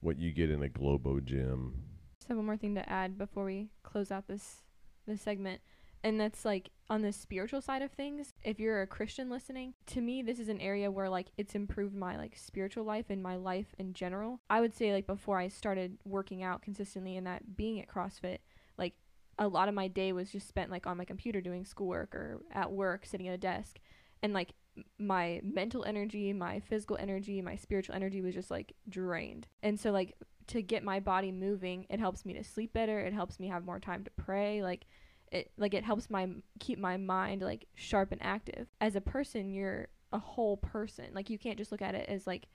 what 0.01 0.19
you 0.19 0.33
get 0.33 0.51
in 0.51 0.63
a 0.63 0.69
Globo 0.69 1.21
gym. 1.21 1.75
Have 2.29 2.37
one 2.37 2.47
more 2.47 2.57
thing 2.57 2.75
to 2.75 2.89
add 2.89 3.17
before 3.17 3.45
we 3.45 3.71
close 3.83 4.11
out 4.11 4.29
this 4.29 4.63
this 5.07 5.23
segment. 5.23 5.61
And 6.03 6.21
that's 6.21 6.45
like 6.45 6.71
on 6.91 7.01
the 7.01 7.13
spiritual 7.13 7.63
side 7.63 7.81
of 7.81 7.91
things. 7.93 8.35
If 8.43 8.61
you're 8.61 8.83
a 8.83 8.87
Christian 8.87 9.31
listening, 9.31 9.73
to 9.87 10.03
me 10.03 10.21
this 10.21 10.39
is 10.39 10.49
an 10.49 10.61
area 10.61 10.91
where 10.91 11.09
like 11.09 11.29
it's 11.39 11.55
improved 11.55 11.95
my 11.95 12.17
like 12.17 12.37
spiritual 12.37 12.85
life 12.85 13.07
and 13.09 13.23
my 13.23 13.37
life 13.37 13.75
in 13.79 13.95
general. 13.95 14.41
I 14.51 14.61
would 14.61 14.75
say 14.75 14.93
like 14.93 15.07
before 15.07 15.39
I 15.39 15.49
started 15.49 15.99
working 16.05 16.43
out 16.43 16.61
consistently 16.61 17.17
and 17.17 17.27
that 17.27 17.57
being 17.57 17.81
at 17.81 17.89
CrossFit, 17.89 18.39
like 18.77 18.95
a 19.39 19.49
lot 19.49 19.69
of 19.69 19.75
my 19.75 19.89
day 19.89 20.13
was 20.13 20.31
just 20.31 20.49
spent 20.49 20.71
like 20.71 20.87
on 20.87 20.99
my 20.99 21.05
computer 21.05 21.41
doing 21.41 21.65
schoolwork 21.65 22.15
or 22.15 22.43
at 22.53 22.71
work 22.71 23.07
sitting 23.07 23.29
at 23.29 23.35
a 23.35 23.39
desk. 23.39 23.79
And 24.23 24.33
like 24.33 24.55
my 24.99 25.41
mental 25.43 25.85
energy, 25.85 26.33
my 26.33 26.61
physical 26.61 26.97
energy, 26.99 27.41
my 27.41 27.57
spiritual 27.57 27.95
energy 27.95 28.21
was 28.21 28.35
just 28.35 28.51
like 28.51 28.75
drained. 28.89 29.47
And 29.63 29.79
so 29.79 29.91
like 29.91 30.15
to 30.49 30.63
get 30.63 30.85
my 30.85 31.01
body 31.01 31.33
moving, 31.33 31.87
it 31.89 32.01
helps 32.01 32.25
me 32.25 32.35
to 32.35 32.45
sleep 32.45 32.73
better. 32.73 33.01
It 33.01 33.13
helps 33.13 33.41
me 33.41 33.49
have 33.49 33.65
more 33.65 33.81
time 33.81 34.05
to 34.05 34.11
pray. 34.11 34.63
Like 34.63 34.87
it 35.33 35.51
like 35.57 35.75
it 35.75 35.85
helps 35.85 36.11
my 36.11 36.29
keep 36.61 36.79
my 36.79 36.97
mind 36.97 37.43
like 37.43 37.67
sharp 37.75 38.13
and 38.13 38.23
active. 38.23 38.69
As 38.81 38.97
a 38.97 39.01
person, 39.01 39.53
you're 39.53 39.89
a 40.13 40.19
whole 40.19 40.57
person. 40.57 41.07
Like 41.13 41.31
you 41.31 41.39
can't 41.39 41.59
just 41.59 41.73
look 41.73 41.83
at 41.83 41.95
it 41.95 42.09
as 42.09 42.27
like 42.27 42.47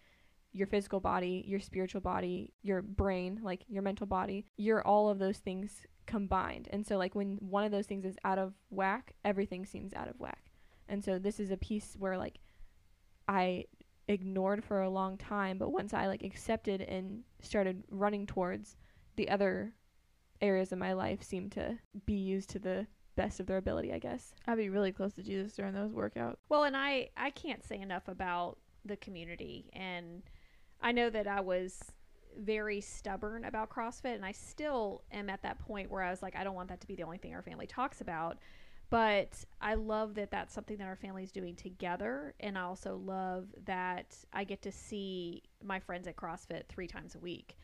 your 0.51 0.67
physical 0.67 0.99
body, 0.99 1.43
your 1.47 1.59
spiritual 1.59 2.01
body, 2.01 2.53
your 2.63 2.81
brain, 2.81 3.39
like 3.43 3.63
your 3.67 3.83
mental 3.83 4.07
body. 4.07 4.45
You're 4.57 4.85
all 4.85 5.09
of 5.09 5.19
those 5.19 5.37
things 5.37 5.85
combined. 6.05 6.67
And 6.71 6.85
so 6.85 6.97
like 6.97 7.13
when 7.13 7.37
one 7.39 7.63
of 7.63 7.71
those 7.71 7.85
things 7.85 8.05
is 8.05 8.17
out 8.23 8.39
of 8.39 8.53
whack, 8.69 9.13
everything 9.23 9.65
seems 9.65 9.93
out 9.93 10.07
of 10.07 10.19
whack. 10.19 10.48
And 10.89 11.03
so 11.03 11.19
this 11.19 11.39
is 11.39 11.51
a 11.51 11.57
piece 11.57 11.95
where 11.97 12.17
like 12.17 12.39
I 13.27 13.65
ignored 14.07 14.63
for 14.63 14.81
a 14.81 14.89
long 14.89 15.17
time, 15.17 15.57
but 15.57 15.71
once 15.71 15.93
I 15.93 16.07
like 16.07 16.23
accepted 16.23 16.81
and 16.81 17.21
started 17.41 17.83
running 17.89 18.25
towards 18.25 18.75
the 19.15 19.29
other 19.29 19.73
areas 20.41 20.71
of 20.71 20.79
my 20.79 20.93
life 20.93 21.21
seem 21.21 21.49
to 21.51 21.77
be 22.05 22.13
used 22.13 22.49
to 22.51 22.59
the 22.59 22.87
best 23.15 23.39
of 23.39 23.45
their 23.45 23.57
ability, 23.57 23.93
I 23.93 23.99
guess. 23.99 24.33
I'd 24.47 24.57
be 24.57 24.69
really 24.69 24.91
close 24.91 25.13
to 25.13 25.23
Jesus 25.23 25.53
during 25.53 25.73
those 25.73 25.91
workouts. 25.91 26.37
Well, 26.47 26.63
and 26.63 26.75
I 26.75 27.09
I 27.15 27.29
can't 27.29 27.63
say 27.63 27.79
enough 27.79 28.07
about 28.07 28.57
the 28.85 28.97
community 28.97 29.69
and 29.73 30.23
I 30.81 30.91
know 30.91 31.09
that 31.09 31.27
I 31.27 31.41
was 31.41 31.79
very 32.37 32.79
stubborn 32.79 33.43
about 33.43 33.69
CrossFit 33.69 34.15
and 34.15 34.25
I 34.25 34.31
still 34.31 35.03
am 35.11 35.29
at 35.29 35.41
that 35.43 35.59
point 35.59 35.91
where 35.91 36.01
I 36.01 36.09
was 36.09 36.21
like 36.21 36.35
I 36.35 36.43
don't 36.43 36.55
want 36.55 36.69
that 36.69 36.79
to 36.81 36.87
be 36.87 36.95
the 36.95 37.03
only 37.03 37.17
thing 37.17 37.35
our 37.35 37.41
family 37.41 37.67
talks 37.67 38.01
about. 38.01 38.37
But 38.89 39.45
I 39.61 39.75
love 39.75 40.15
that 40.15 40.31
that's 40.31 40.53
something 40.53 40.77
that 40.77 40.87
our 40.87 40.95
family 40.95 41.23
is 41.23 41.31
doing 41.31 41.55
together. 41.55 42.33
And 42.39 42.57
I 42.57 42.61
also 42.61 42.97
love 42.97 43.47
that 43.65 44.17
I 44.33 44.43
get 44.43 44.61
to 44.63 44.71
see 44.71 45.43
my 45.63 45.79
friends 45.79 46.07
at 46.07 46.15
CrossFit 46.15 46.67
3 46.67 46.87
times 46.87 47.15
a 47.15 47.19
week. 47.19 47.57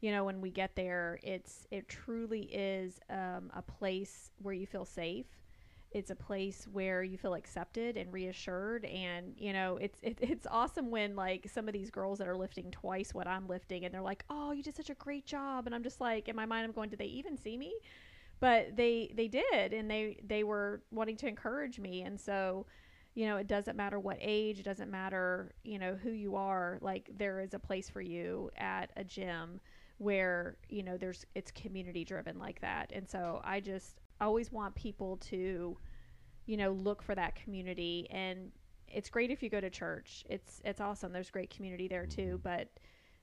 You 0.00 0.12
know, 0.12 0.24
when 0.24 0.40
we 0.40 0.50
get 0.50 0.76
there, 0.76 1.18
it's 1.22 1.66
it 1.70 1.88
truly 1.88 2.42
is 2.44 2.98
um, 3.10 3.50
a 3.54 3.60
place 3.60 4.30
where 4.40 4.54
you 4.54 4.66
feel 4.66 4.86
safe. 4.86 5.26
It's 5.90 6.10
a 6.10 6.14
place 6.14 6.66
where 6.70 7.02
you 7.02 7.18
feel 7.18 7.34
accepted 7.34 7.96
and 7.98 8.10
reassured. 8.12 8.86
And 8.86 9.34
you 9.36 9.52
know 9.52 9.76
it's 9.76 9.98
it, 10.02 10.18
it's 10.22 10.46
awesome 10.50 10.90
when 10.90 11.14
like 11.16 11.48
some 11.52 11.68
of 11.68 11.74
these 11.74 11.90
girls 11.90 12.18
that 12.20 12.28
are 12.28 12.36
lifting 12.36 12.70
twice 12.70 13.12
what 13.12 13.26
i'm 13.26 13.46
lifting 13.48 13.84
and 13.84 13.92
they're 13.92 14.00
like 14.02 14.24
oh 14.30 14.52
you 14.52 14.62
did 14.62 14.76
such 14.76 14.90
a 14.90 14.94
great 14.94 15.26
job. 15.26 15.66
And 15.66 15.74
i'm 15.74 15.82
just 15.82 16.00
like 16.00 16.28
in 16.28 16.36
my 16.36 16.46
mind 16.46 16.64
i'm 16.64 16.72
going 16.72 16.88
did 16.90 16.98
they 16.98 17.06
even 17.06 17.36
see 17.36 17.56
me 17.58 17.74
but 18.40 18.76
they 18.76 19.12
they 19.14 19.28
did 19.28 19.72
and 19.72 19.90
they 19.90 20.18
they 20.24 20.42
were 20.42 20.82
wanting 20.90 21.16
to 21.16 21.26
encourage 21.26 21.78
me 21.78 22.02
and 22.02 22.18
so 22.18 22.66
you 23.14 23.26
know 23.26 23.36
it 23.36 23.46
doesn't 23.46 23.76
matter 23.76 23.98
what 23.98 24.16
age 24.20 24.58
it 24.58 24.64
doesn't 24.64 24.90
matter 24.90 25.52
you 25.62 25.78
know 25.78 25.94
who 25.94 26.10
you 26.10 26.36
are 26.36 26.78
like 26.80 27.10
there 27.16 27.40
is 27.40 27.54
a 27.54 27.58
place 27.58 27.88
for 27.88 28.00
you 28.00 28.50
at 28.56 28.90
a 28.96 29.04
gym 29.04 29.60
where 29.98 30.56
you 30.68 30.82
know 30.82 30.96
there's 30.96 31.24
it's 31.34 31.50
community 31.50 32.04
driven 32.04 32.38
like 32.38 32.60
that 32.60 32.90
and 32.94 33.08
so 33.08 33.40
i 33.44 33.60
just 33.60 34.00
always 34.20 34.50
want 34.50 34.74
people 34.74 35.16
to 35.18 35.76
you 36.46 36.56
know 36.56 36.72
look 36.72 37.02
for 37.02 37.14
that 37.14 37.34
community 37.34 38.06
and 38.10 38.50
it's 38.90 39.08
great 39.08 39.30
if 39.30 39.42
you 39.42 39.48
go 39.48 39.60
to 39.60 39.70
church. 39.70 40.24
It's 40.28 40.60
it's 40.64 40.80
awesome. 40.80 41.12
There's 41.12 41.30
great 41.30 41.50
community 41.50 41.88
there 41.88 42.06
too 42.06 42.40
but 42.42 42.68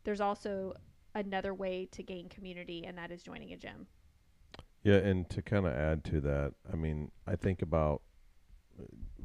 there's 0.04 0.22
also 0.22 0.74
another 1.16 1.54
way 1.54 1.88
to 1.92 2.04
gain 2.04 2.30
community 2.30 2.86
and 2.86 2.98
that 2.98 3.12
is 3.12 3.24
joining 3.24 3.52
a 3.52 3.58
gym 3.58 3.88
Yeah, 4.88 5.00
and 5.00 5.30
to 5.32 5.42
kind 5.42 5.68
of 5.68 5.74
add 5.74 6.06
to 6.06 6.22
that, 6.22 6.54
I 6.72 6.78
mean, 6.78 7.12
I 7.28 7.36
think 7.36 7.62
about 7.62 8.04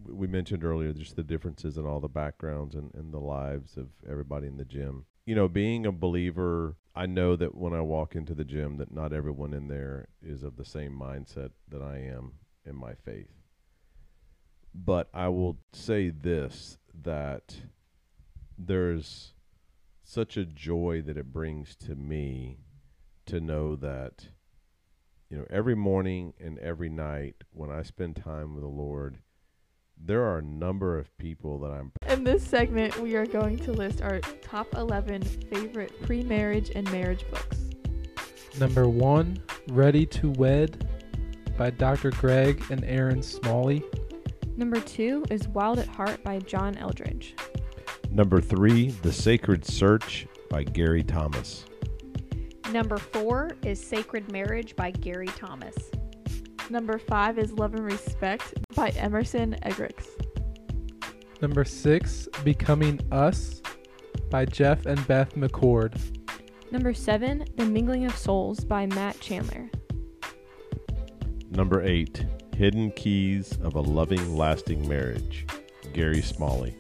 we 0.04 0.26
mentioned 0.26 0.64
earlier 0.64 0.92
just 0.92 1.14
the 1.14 1.22
differences 1.22 1.78
in 1.78 1.86
all 1.86 2.00
the 2.00 2.08
backgrounds 2.08 2.74
and, 2.74 2.92
and 2.94 3.14
the 3.14 3.20
lives 3.20 3.76
of 3.76 3.86
everybody 4.10 4.48
in 4.48 4.56
the 4.56 4.64
gym. 4.64 5.04
You 5.24 5.36
know, 5.36 5.46
being 5.46 5.86
a 5.86 5.92
believer, 5.92 6.78
I 6.96 7.06
know 7.06 7.36
that 7.36 7.54
when 7.54 7.74
I 7.74 7.80
walk 7.80 8.16
into 8.16 8.34
the 8.34 8.42
gym 8.42 8.78
that 8.78 8.92
not 8.92 9.12
everyone 9.12 9.54
in 9.54 9.68
there 9.68 10.08
is 10.20 10.42
of 10.42 10.56
the 10.56 10.64
same 10.64 10.98
mindset 11.00 11.50
that 11.68 11.80
I 11.80 11.98
am 11.98 12.32
in 12.66 12.74
my 12.74 12.94
faith. 12.94 13.30
But 14.74 15.10
I 15.14 15.28
will 15.28 15.58
say 15.72 16.10
this 16.10 16.76
that 17.04 17.54
there's 18.58 19.34
such 20.02 20.36
a 20.36 20.44
joy 20.44 21.02
that 21.06 21.16
it 21.16 21.32
brings 21.32 21.76
to 21.76 21.94
me 21.94 22.58
to 23.26 23.40
know 23.40 23.76
that 23.76 24.26
you 25.32 25.38
know, 25.38 25.46
every 25.48 25.74
morning 25.74 26.34
and 26.38 26.58
every 26.58 26.90
night 26.90 27.36
when 27.54 27.70
I 27.70 27.84
spend 27.84 28.16
time 28.16 28.52
with 28.52 28.62
the 28.62 28.68
Lord, 28.68 29.16
there 29.96 30.22
are 30.24 30.38
a 30.38 30.42
number 30.42 30.98
of 30.98 31.16
people 31.16 31.58
that 31.60 31.70
I'm 31.70 31.90
In 32.06 32.22
this 32.22 32.46
segment, 32.46 32.98
we 32.98 33.16
are 33.16 33.24
going 33.24 33.56
to 33.60 33.72
list 33.72 34.02
our 34.02 34.20
top 34.42 34.74
11 34.74 35.22
favorite 35.22 36.02
pre 36.02 36.22
marriage 36.22 36.70
and 36.74 36.90
marriage 36.92 37.24
books. 37.30 37.56
Number 38.60 38.90
one, 38.90 39.42
Ready 39.68 40.04
to 40.06 40.28
Wed 40.32 40.86
by 41.56 41.70
Dr. 41.70 42.10
Greg 42.10 42.62
and 42.68 42.84
Erin 42.84 43.22
Smalley. 43.22 43.82
Number 44.58 44.80
two 44.80 45.24
is 45.30 45.48
Wild 45.48 45.78
at 45.78 45.88
Heart 45.88 46.22
by 46.22 46.40
John 46.40 46.76
Eldridge. 46.76 47.36
number 48.10 48.42
three, 48.42 48.90
The 48.90 49.12
Sacred 49.14 49.64
Search 49.64 50.26
by 50.50 50.62
Gary 50.62 51.02
Thomas. 51.02 51.64
Number 52.72 52.96
four 52.96 53.50
is 53.64 53.78
sacred 53.84 54.30
marriage 54.32 54.74
by 54.76 54.90
gary 54.90 55.26
thomas 55.26 55.76
Number 56.70 56.96
five 56.98 57.38
is 57.38 57.52
Love 57.52 57.74
and 57.74 57.84
Respect 57.84 58.54
by 58.74 58.90
Emerson 58.90 59.56
Eggerichs. 59.62 60.06
Number 61.42 61.64
six, 61.64 62.28
Becoming 62.44 62.98
Us 63.12 63.60
by 64.30 64.46
Jeff 64.46 64.86
and 64.86 65.06
Beth 65.06 65.34
McCord. 65.34 65.94
Number 66.70 66.94
seven, 66.94 67.44
The 67.56 67.66
Mingling 67.66 68.06
of 68.06 68.16
Souls 68.16 68.60
by 68.64 68.86
Matt 68.86 69.20
Chandler. 69.20 69.68
Number 71.50 71.82
eight, 71.82 72.24
Hidden 72.56 72.92
Keys 72.92 73.58
of 73.62 73.74
a 73.74 73.80
Loving, 73.80 74.34
Lasting 74.34 74.88
Marriage, 74.88 75.44
Gary 75.92 76.22
Smalley. 76.22 76.74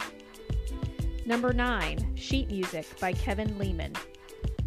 number 1.26 1.52
nine 1.52 2.16
sheet 2.16 2.48
music 2.50 2.86
by 2.98 3.12
kevin 3.12 3.56
leman 3.58 3.92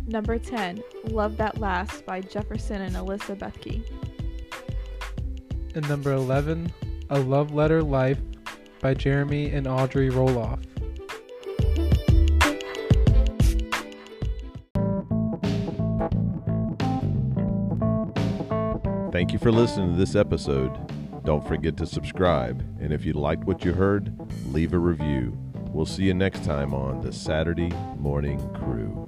Number 0.08 0.38
10, 0.38 0.84
Love 1.06 1.36
That 1.38 1.60
Lasts 1.60 2.02
by 2.02 2.22
Jefferson 2.22 2.82
and 2.82 2.96
Alyssa 2.96 3.36
Bethke. 3.36 3.84
And 5.74 5.90
number 5.90 6.14
11, 6.14 6.72
A 7.10 7.20
Love 7.20 7.54
Letter 7.54 7.82
Life 7.82 8.20
by 8.82 8.94
Jeremy 8.94 9.50
and 9.50 9.68
Audrey 9.68 10.10
Roloff. 10.10 10.64
Thank 19.12 19.34
you 19.34 19.40
for 19.40 19.52
listening 19.52 19.94
to 19.94 19.98
this 19.98 20.16
episode. 20.16 20.72
Don't 21.24 21.48
forget 21.48 21.78
to 21.78 21.86
subscribe, 21.88 22.60
and 22.80 22.94
if 22.94 23.06
you 23.06 23.14
liked 23.14 23.46
what 23.46 23.66
you 23.66 23.74
heard, 23.74 24.14
leave 24.54 24.74
a 24.74 24.78
review. 24.78 25.36
We'll 25.72 25.86
see 25.86 26.04
you 26.04 26.14
next 26.14 26.44
time 26.44 26.74
on 26.74 27.02
the 27.02 27.12
Saturday 27.12 27.70
Morning 27.98 28.38
Crew. 28.54 29.06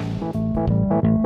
Thank 0.70 1.06
you. 1.06 1.17